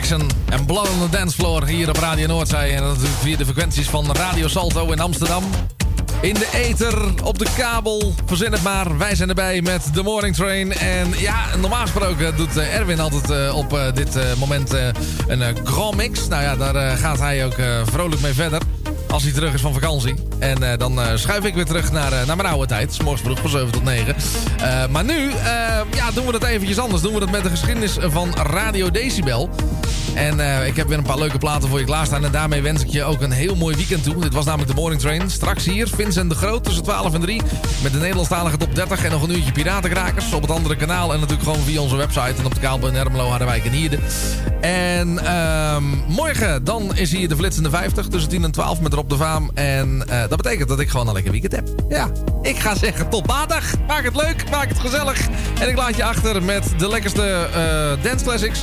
En 0.00 0.64
Blood 0.66 0.88
on 0.88 1.08
Dance 1.10 1.64
hier 1.66 1.88
op 1.88 1.96
Radio 1.96 2.26
Noordzee. 2.26 2.72
En 2.72 2.82
dat 2.82 2.88
natuurlijk 2.88 3.20
via 3.20 3.36
de 3.36 3.44
frequenties 3.44 3.88
van 3.88 4.12
Radio 4.12 4.48
Salto 4.48 4.90
in 4.90 5.00
Amsterdam. 5.00 5.44
In 6.20 6.34
de 6.34 6.48
ether, 6.52 7.24
op 7.24 7.38
de 7.38 7.46
kabel, 7.56 8.14
verzin 8.26 8.52
het 8.52 8.62
maar. 8.62 8.98
Wij 8.98 9.14
zijn 9.14 9.28
erbij 9.28 9.60
met 9.62 9.94
de 9.94 10.02
Morning 10.02 10.34
Train. 10.34 10.72
En 10.72 11.08
ja, 11.18 11.56
normaal 11.56 11.80
gesproken 11.80 12.36
doet 12.36 12.56
eh, 12.56 12.74
Erwin 12.76 13.00
altijd 13.00 13.30
eh, 13.30 13.56
op 13.56 13.72
eh, 13.72 13.92
dit 13.94 14.18
moment 14.38 14.72
een 15.28 15.66
grand 15.66 15.96
mix. 15.96 16.28
Nou 16.28 16.42
ja, 16.42 16.56
daar 16.56 16.96
gaat 16.96 17.18
hij 17.18 17.44
ook 17.44 17.56
vrolijk 17.84 18.20
mee 18.20 18.32
verder. 18.32 18.60
Als 19.08 19.22
hij 19.22 19.32
terug 19.32 19.54
is 19.54 19.60
van 19.60 19.72
vakantie. 19.72 20.14
En 20.38 20.78
dan 20.78 21.00
schuif 21.14 21.44
ik 21.44 21.54
weer 21.54 21.64
terug 21.64 21.92
naar, 21.92 22.10
naar 22.26 22.36
mijn 22.36 22.48
oude 22.48 22.66
tijd. 22.66 23.02
morgens 23.02 23.22
vroeg 23.22 23.40
van 23.40 23.50
7 23.50 23.70
tot 23.70 23.84
9. 23.84 24.16
Eh, 24.60 24.86
maar 24.90 25.04
nu 25.04 25.30
ja, 25.94 26.10
doen 26.14 26.26
we 26.26 26.32
dat 26.32 26.44
eventjes 26.44 26.78
anders. 26.78 27.02
Doen 27.02 27.14
we 27.14 27.20
dat 27.20 27.30
met 27.30 27.42
de 27.42 27.50
geschiedenis 27.50 27.96
van 28.00 28.34
Radio 28.34 28.90
Decibel. 28.90 29.50
En 30.14 30.40
eh, 30.40 30.66
ik 30.66 30.76
heb 30.76 30.88
weer 30.88 30.98
een 30.98 31.04
paar 31.04 31.18
leuke 31.18 31.38
platen 31.38 31.68
voor 31.68 31.78
je 31.78 31.84
klaarstaan. 31.84 32.24
En 32.24 32.32
daarmee 32.32 32.62
wens 32.62 32.82
ik 32.82 32.88
je 32.88 33.04
ook 33.04 33.20
een 33.20 33.30
heel 33.30 33.54
mooi 33.54 33.76
weekend 33.76 34.04
toe. 34.04 34.20
Dit 34.20 34.34
was 34.34 34.44
namelijk 34.44 34.70
de 34.70 34.76
Morning 34.76 35.00
Train. 35.00 35.30
Straks 35.30 35.64
hier 35.64 35.88
Vincent 35.88 36.30
de 36.30 36.36
Groot 36.36 36.64
tussen 36.64 36.82
12 36.82 37.14
en 37.14 37.20
3. 37.20 37.42
Met 37.82 37.92
de 37.92 37.98
Nederlandstalige 37.98 38.56
top 38.56 38.74
30 38.74 39.04
en 39.04 39.10
nog 39.10 39.22
een 39.22 39.30
uurtje 39.30 39.52
Piratenkrakers. 39.52 40.32
Op 40.32 40.42
het 40.42 40.50
andere 40.50 40.76
kanaal. 40.76 41.12
En 41.12 41.20
natuurlijk 41.20 41.48
gewoon 41.48 41.64
via 41.64 41.80
onze 41.80 41.96
website. 41.96 42.34
En 42.38 42.44
op 42.44 42.54
de 42.54 42.60
kabel 42.60 42.88
in 42.88 42.94
Ermelo, 42.94 43.28
Harderwijk 43.28 43.64
en 43.64 43.72
Hierde. 43.72 43.98
En 44.60 45.18
ehm, 45.18 45.84
morgen 46.06 46.64
dan 46.64 46.96
is 46.96 47.12
hier 47.12 47.28
de 47.28 47.36
Flitsende 47.36 47.70
50 47.70 48.06
tussen 48.06 48.30
10 48.30 48.44
en 48.44 48.50
12 48.50 48.80
met 48.80 48.92
Rob 48.92 49.08
de 49.08 49.16
Vaam. 49.16 49.50
En 49.54 50.04
eh, 50.08 50.20
dat 50.28 50.42
betekent 50.42 50.68
dat 50.68 50.80
ik 50.80 50.88
gewoon 50.88 51.06
een 51.06 51.14
lekker 51.14 51.32
weekend 51.32 51.52
heb. 51.52 51.68
Ja, 51.88 52.10
ik 52.42 52.58
ga 52.58 52.74
zeggen 52.74 53.08
tot 53.08 53.26
maandag. 53.26 53.64
Maak 53.86 54.04
het 54.04 54.16
leuk, 54.16 54.44
maak 54.50 54.68
het 54.68 54.78
gezellig. 54.78 55.28
En 55.60 55.68
ik 55.68 55.76
laat 55.76 55.96
je 55.96 56.04
achter 56.04 56.42
met 56.42 56.72
de 56.78 56.88
lekkerste 56.88 57.48
eh, 57.54 58.04
dance 58.04 58.24
classics. 58.24 58.60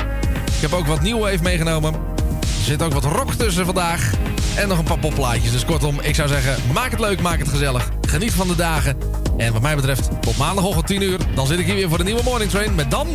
Ik 0.57 0.63
heb 0.63 0.73
ook 0.73 0.88
wat 0.88 1.01
nieuwe 1.01 1.29
even 1.29 1.43
meegenomen. 1.43 1.93
Er 2.41 2.63
zit 2.63 2.81
ook 2.81 2.93
wat 2.93 3.03
rock 3.03 3.34
tussen 3.34 3.65
vandaag. 3.65 4.11
En 4.55 4.67
nog 4.67 4.77
een 4.77 4.84
paar 4.84 4.99
popplaatjes. 4.99 5.51
Dus 5.51 5.65
kortom, 5.65 5.99
ik 6.01 6.15
zou 6.15 6.27
zeggen, 6.27 6.55
maak 6.73 6.91
het 6.91 6.99
leuk, 6.99 7.21
maak 7.21 7.39
het 7.39 7.47
gezellig. 7.47 7.89
Geniet 8.01 8.31
van 8.31 8.47
de 8.47 8.55
dagen. 8.55 8.97
En 9.38 9.53
wat 9.53 9.61
mij 9.61 9.75
betreft, 9.75 10.09
tot 10.21 10.38
maandagochtend 10.38 10.88
10 10.88 11.01
uur. 11.01 11.19
Dan 11.35 11.47
zit 11.47 11.59
ik 11.59 11.65
hier 11.65 11.75
weer 11.75 11.89
voor 11.89 11.97
de 11.97 12.03
nieuwe 12.03 12.23
Morning 12.23 12.49
Train. 12.51 12.75
Met 12.75 12.91
dan 12.91 13.07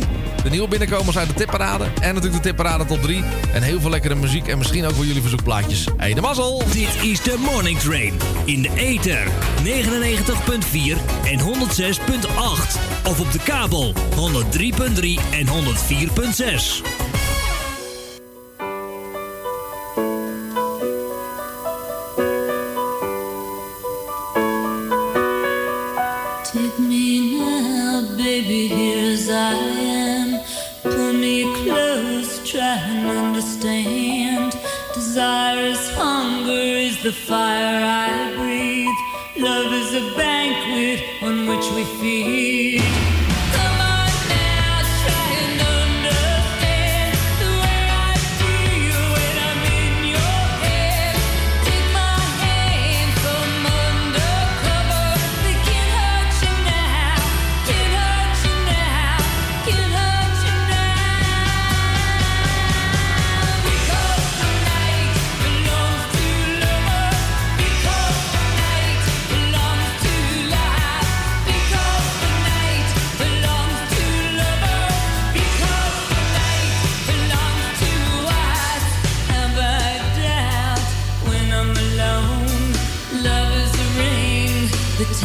de 0.43 0.49
nieuwe 0.49 0.67
binnenkomers 0.67 1.17
uit 1.17 1.27
de 1.27 1.33
tipparade. 1.33 1.83
En 1.83 2.13
natuurlijk 2.13 2.43
de 2.43 2.49
tipparade 2.49 2.85
top 2.85 3.01
3. 3.01 3.23
En 3.53 3.61
heel 3.61 3.81
veel 3.81 3.89
lekkere 3.89 4.15
muziek. 4.15 4.47
En 4.47 4.57
misschien 4.57 4.85
ook 4.85 4.95
voor 4.95 5.05
jullie 5.05 5.21
verzoekplaatjes. 5.21 5.87
Hey, 5.97 6.13
de 6.13 6.21
mazzel! 6.21 6.63
Dit 6.71 7.03
is 7.03 7.21
de 7.21 7.35
Morning 7.39 7.79
Train. 7.79 8.13
In 8.45 8.61
de 8.61 8.71
ether 8.75 9.27
99.4 9.63 9.67
en 11.25 11.39
106.8. 11.39 11.45
Of 13.03 13.19
op 13.19 13.31
de 13.31 13.39
kabel 13.43 13.93
103.3 13.93 13.99
en 15.31 15.47
104.6. 15.47 17.02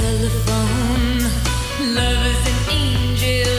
telephone. 0.00 1.18
Love 1.94 2.26
is 2.26 2.42
an 2.52 2.58
angel 2.70 3.54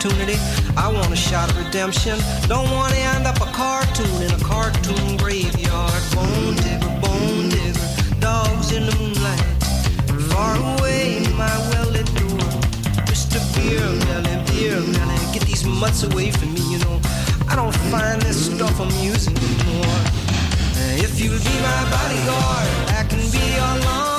opportunity. 0.00 0.36
I 0.76 0.90
want 0.92 1.12
a 1.12 1.16
shot 1.16 1.50
of 1.50 1.58
redemption. 1.64 2.18
Don't 2.48 2.70
want 2.70 2.92
to 2.94 2.98
end 2.98 3.26
up 3.26 3.36
a 3.36 3.50
cartoon 3.52 4.22
in 4.22 4.30
a 4.32 4.38
cartoon 4.38 5.16
graveyard. 5.16 6.02
Bone 6.14 6.56
digger, 6.56 7.00
bone 7.00 7.48
digger, 7.48 8.20
dogs 8.20 8.72
in 8.72 8.86
the 8.86 8.96
moonlight. 8.96 9.44
Far 10.32 10.56
away, 10.56 11.26
my 11.36 11.52
well-lit 11.70 12.06
door. 12.14 12.48
Mr. 13.10 13.40
Beer 13.54 13.80
Belly, 14.06 14.36
Beer 14.46 14.80
Belly, 14.80 15.32
get 15.32 15.42
these 15.42 15.64
mutts 15.66 16.02
away 16.02 16.30
from 16.30 16.54
me, 16.54 16.62
you 16.72 16.78
know. 16.78 17.00
I 17.48 17.56
don't 17.56 17.74
find 17.90 18.22
this 18.22 18.46
stuff 18.46 18.80
amusing 18.80 19.36
anymore. 19.36 20.00
If 20.96 21.20
you'll 21.20 21.38
be 21.38 21.56
my 21.60 21.82
bodyguard, 21.92 22.68
I 22.96 23.04
can 23.08 23.20
be 23.30 23.44
your 23.54 23.84
long 23.84 24.09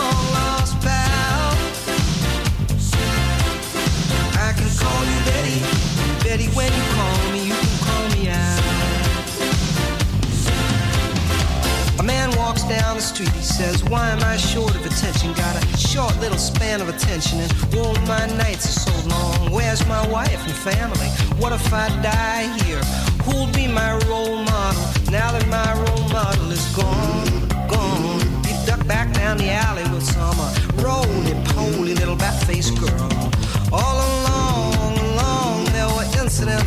call 4.83 5.01
you 5.05 5.19
Betty, 5.29 5.59
Betty. 6.23 6.47
When 6.57 6.71
you 6.71 6.83
call 6.97 7.17
me, 7.31 7.39
you 7.47 7.55
can 7.55 7.77
call 7.85 8.05
me 8.15 8.29
out. 8.29 8.61
A 11.99 12.03
man 12.03 12.35
walks 12.35 12.63
down 12.63 12.95
the 12.95 13.01
street, 13.01 13.29
he 13.29 13.43
says, 13.43 13.83
Why 13.83 14.09
am 14.09 14.23
I 14.23 14.35
short 14.37 14.73
of 14.73 14.83
attention? 14.85 15.33
Got 15.33 15.55
a 15.55 15.77
short 15.77 16.17
little 16.19 16.39
span 16.39 16.81
of 16.81 16.89
attention, 16.89 17.39
and 17.39 17.51
all 17.77 17.93
my 18.07 18.25
nights 18.37 18.65
are 18.65 18.79
so 18.89 19.07
long. 19.07 19.51
Where's 19.51 19.85
my 19.87 20.07
wife 20.07 20.43
and 20.43 20.51
family? 20.51 21.09
What 21.39 21.53
if 21.53 21.71
I 21.71 21.89
die 22.01 22.47
here? 22.63 22.81
Who'll 23.23 23.53
be 23.53 23.67
my 23.67 23.93
role 24.09 24.37
model 24.37 24.81
now 25.11 25.31
that 25.31 25.47
my 25.47 25.73
role 25.83 26.09
model 26.09 26.51
is 26.51 26.65
gone? 26.75 27.47
Gone. 27.67 28.19
He 28.45 28.53
ducked 28.65 28.87
back 28.87 29.13
down 29.13 29.37
the 29.37 29.51
alley 29.51 29.83
with 29.93 30.03
some 30.03 30.39
uh, 30.39 30.49
roly-poly 30.81 31.93
little 31.93 32.15
bat-faced 32.15 32.79
girl. 32.79 33.09
All 33.71 33.97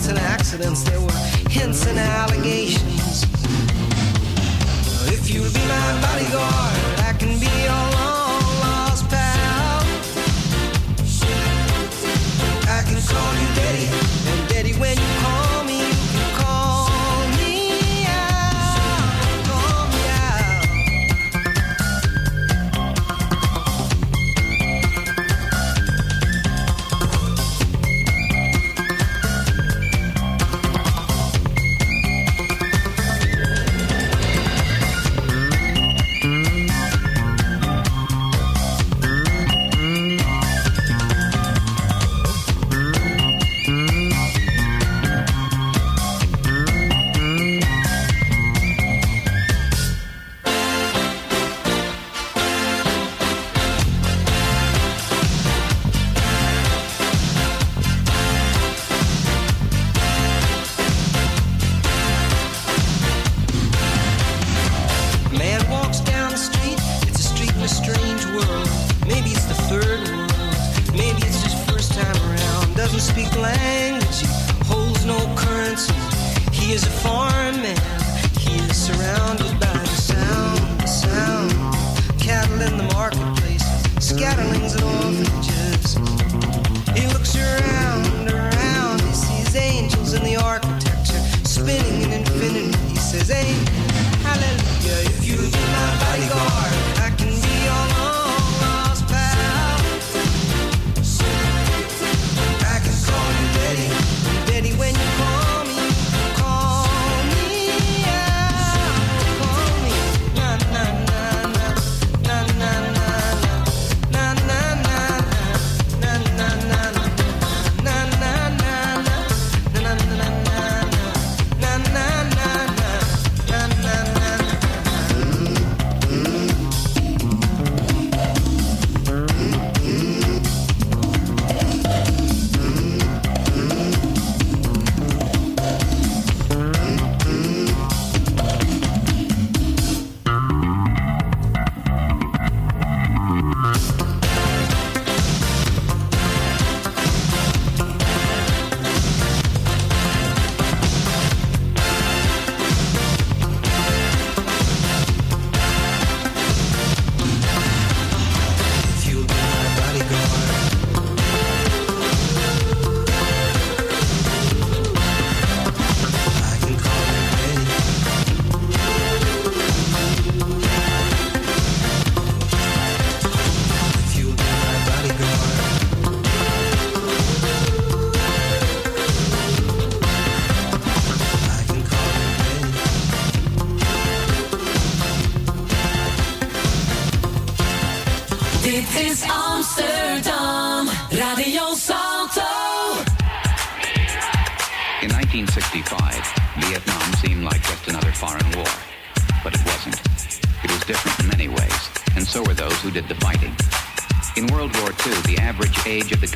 incidents 0.05 0.09
and 0.09 0.19
accidents. 0.19 0.83
There 0.83 1.01
were 1.01 1.51
hints 1.51 1.87
and 1.87 1.99
allegations. 1.99 3.23
If 5.09 5.31
you'll 5.33 5.53
be 5.53 5.65
my 5.67 6.01
bodyguard, 6.01 6.77
I 7.01 7.15
can 7.19 7.39
be 7.39 7.49
your 7.65 7.85
long 7.97 8.43
lost 8.61 9.09
pal. 9.09 9.81
I 12.69 12.83
can 12.87 13.01
call 13.01 13.33
you 13.41 13.49
Betty, 13.55 13.89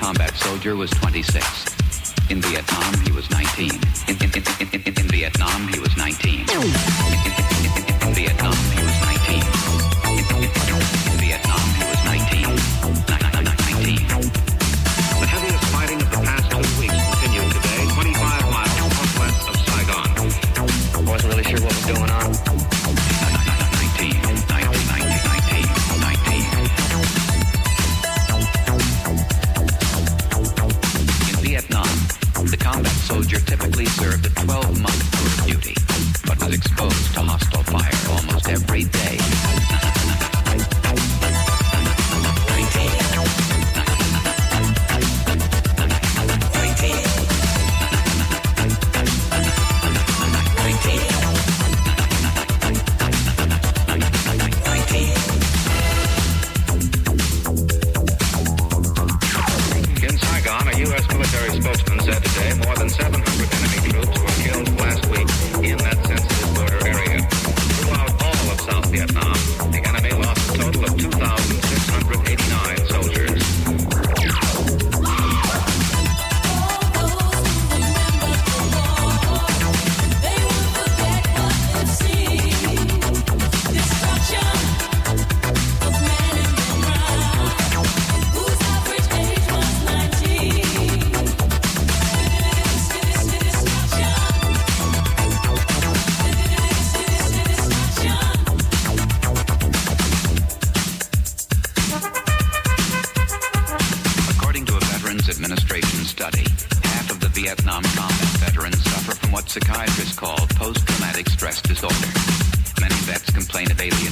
combat 0.09 0.35
soldier 0.39 0.75
was 0.75 0.89
26. 0.89 1.67
In 2.31 2.41
Vietnam, 2.41 2.99
he 3.05 3.13
was 3.13 3.29
19. 3.29 3.98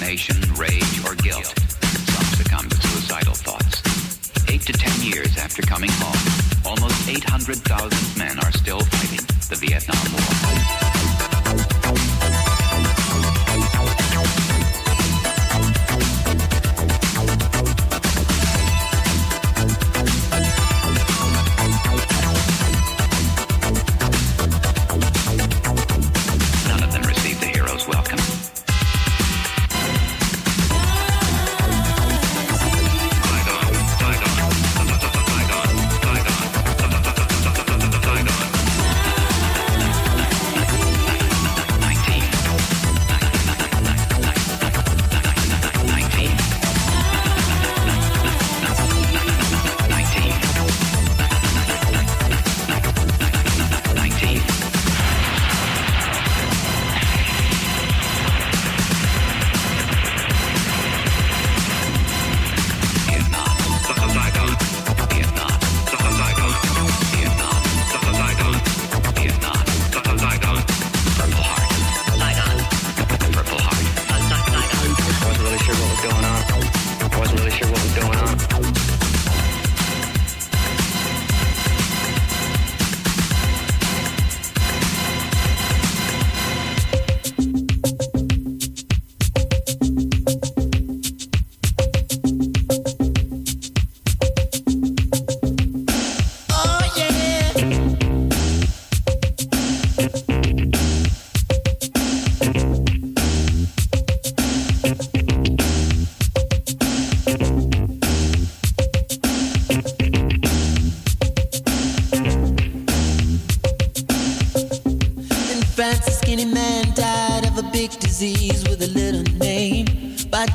Resignation, 0.06 0.54
rage, 0.54 1.04
or 1.04 1.16
guilt. 1.16 1.52
Some 1.82 2.38
succumb 2.38 2.68
to 2.68 2.76
suicidal 2.76 3.34
thoughts. 3.34 3.82
Eight 4.48 4.60
to 4.60 4.72
ten 4.72 5.02
years 5.02 5.36
after 5.36 5.62
coming 5.62 5.90
home, 5.94 6.64
almost 6.64 7.08
800,000 7.08 8.16
men 8.16 8.38
are 8.38 8.52
still 8.52 8.78
fighting 8.78 9.26
the 9.48 9.56
Vietnam 9.56 10.12
War. 10.12 10.85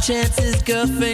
chances, 0.02 0.62
girlfriend. 0.64 1.11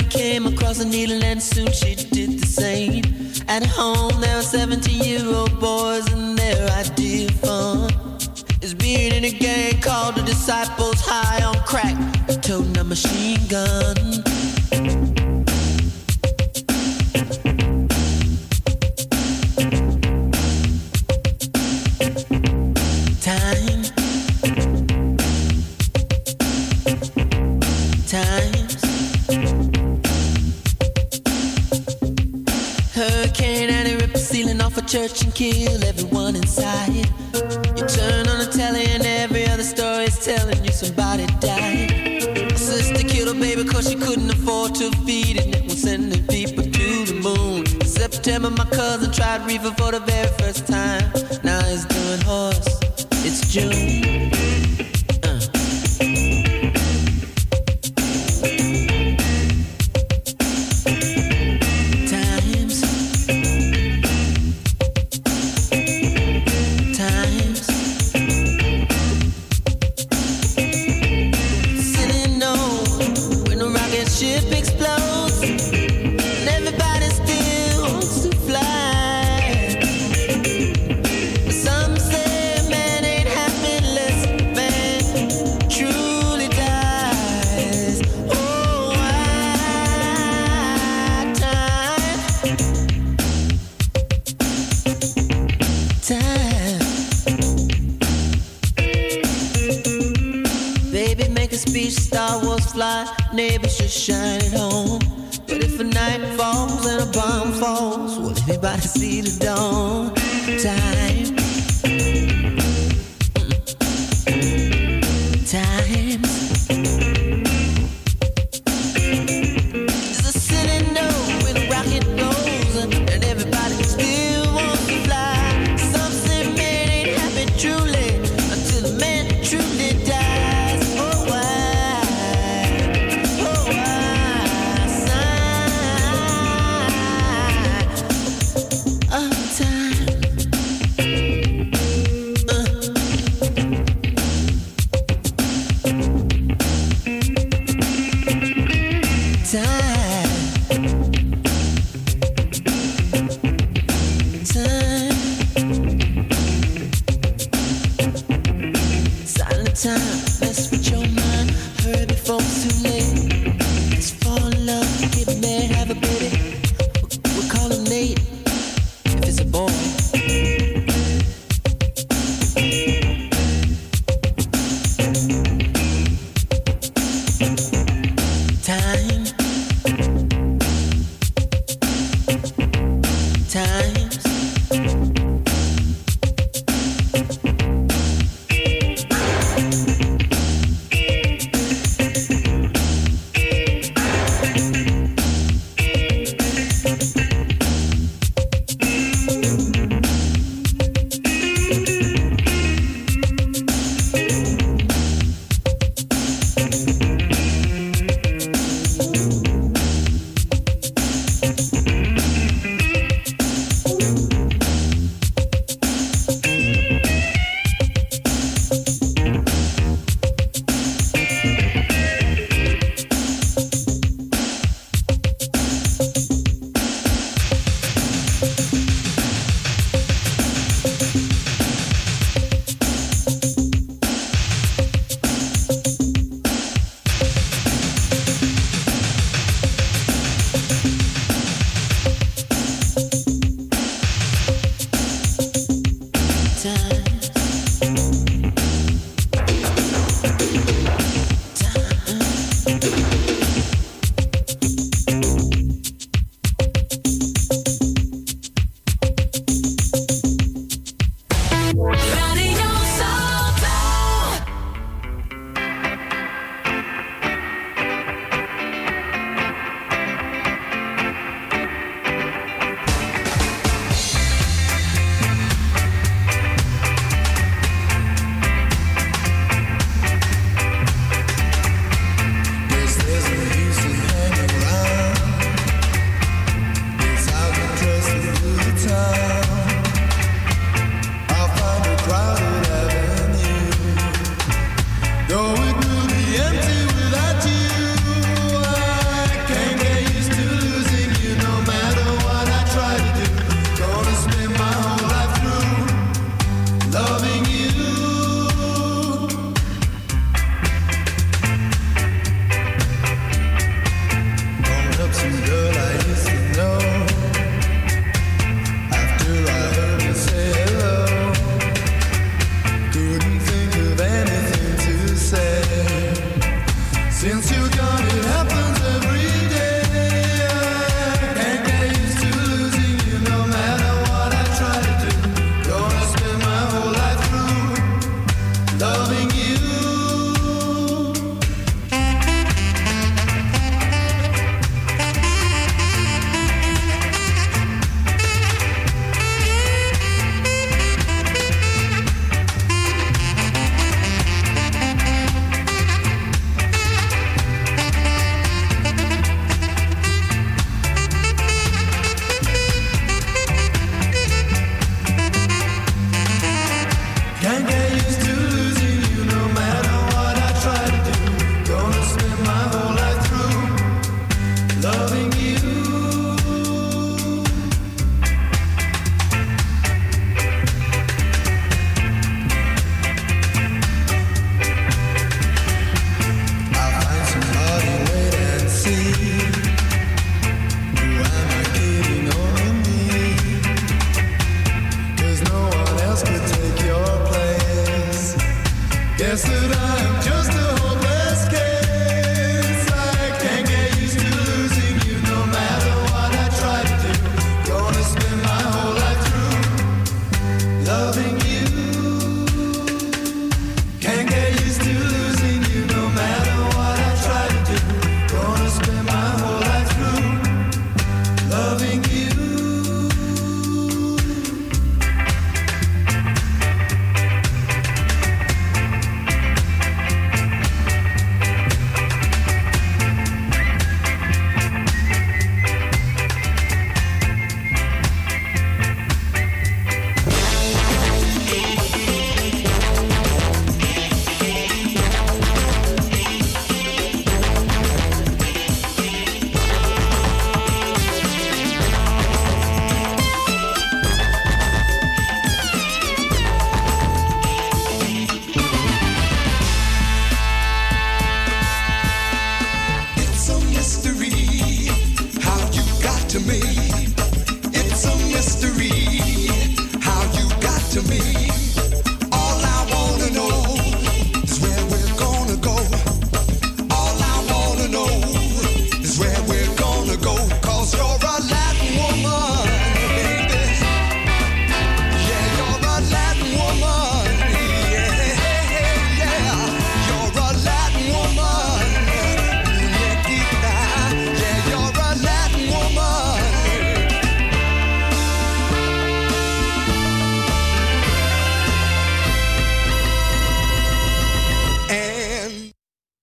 neighbors 103.38 103.78
should 103.78 103.92
shine 103.92 104.42
at 104.42 104.54
home. 104.54 105.00
But 105.46 105.64
if 105.64 105.80
a 105.80 105.84
night 105.84 106.26
falls 106.36 106.84
and 106.88 107.08
a 107.08 107.12
bomb 107.12 107.54
falls, 107.54 108.18
will 108.18 108.36
anybody 108.50 108.82
see 108.82 109.22
the 109.22 109.46
dawn? 109.46 109.87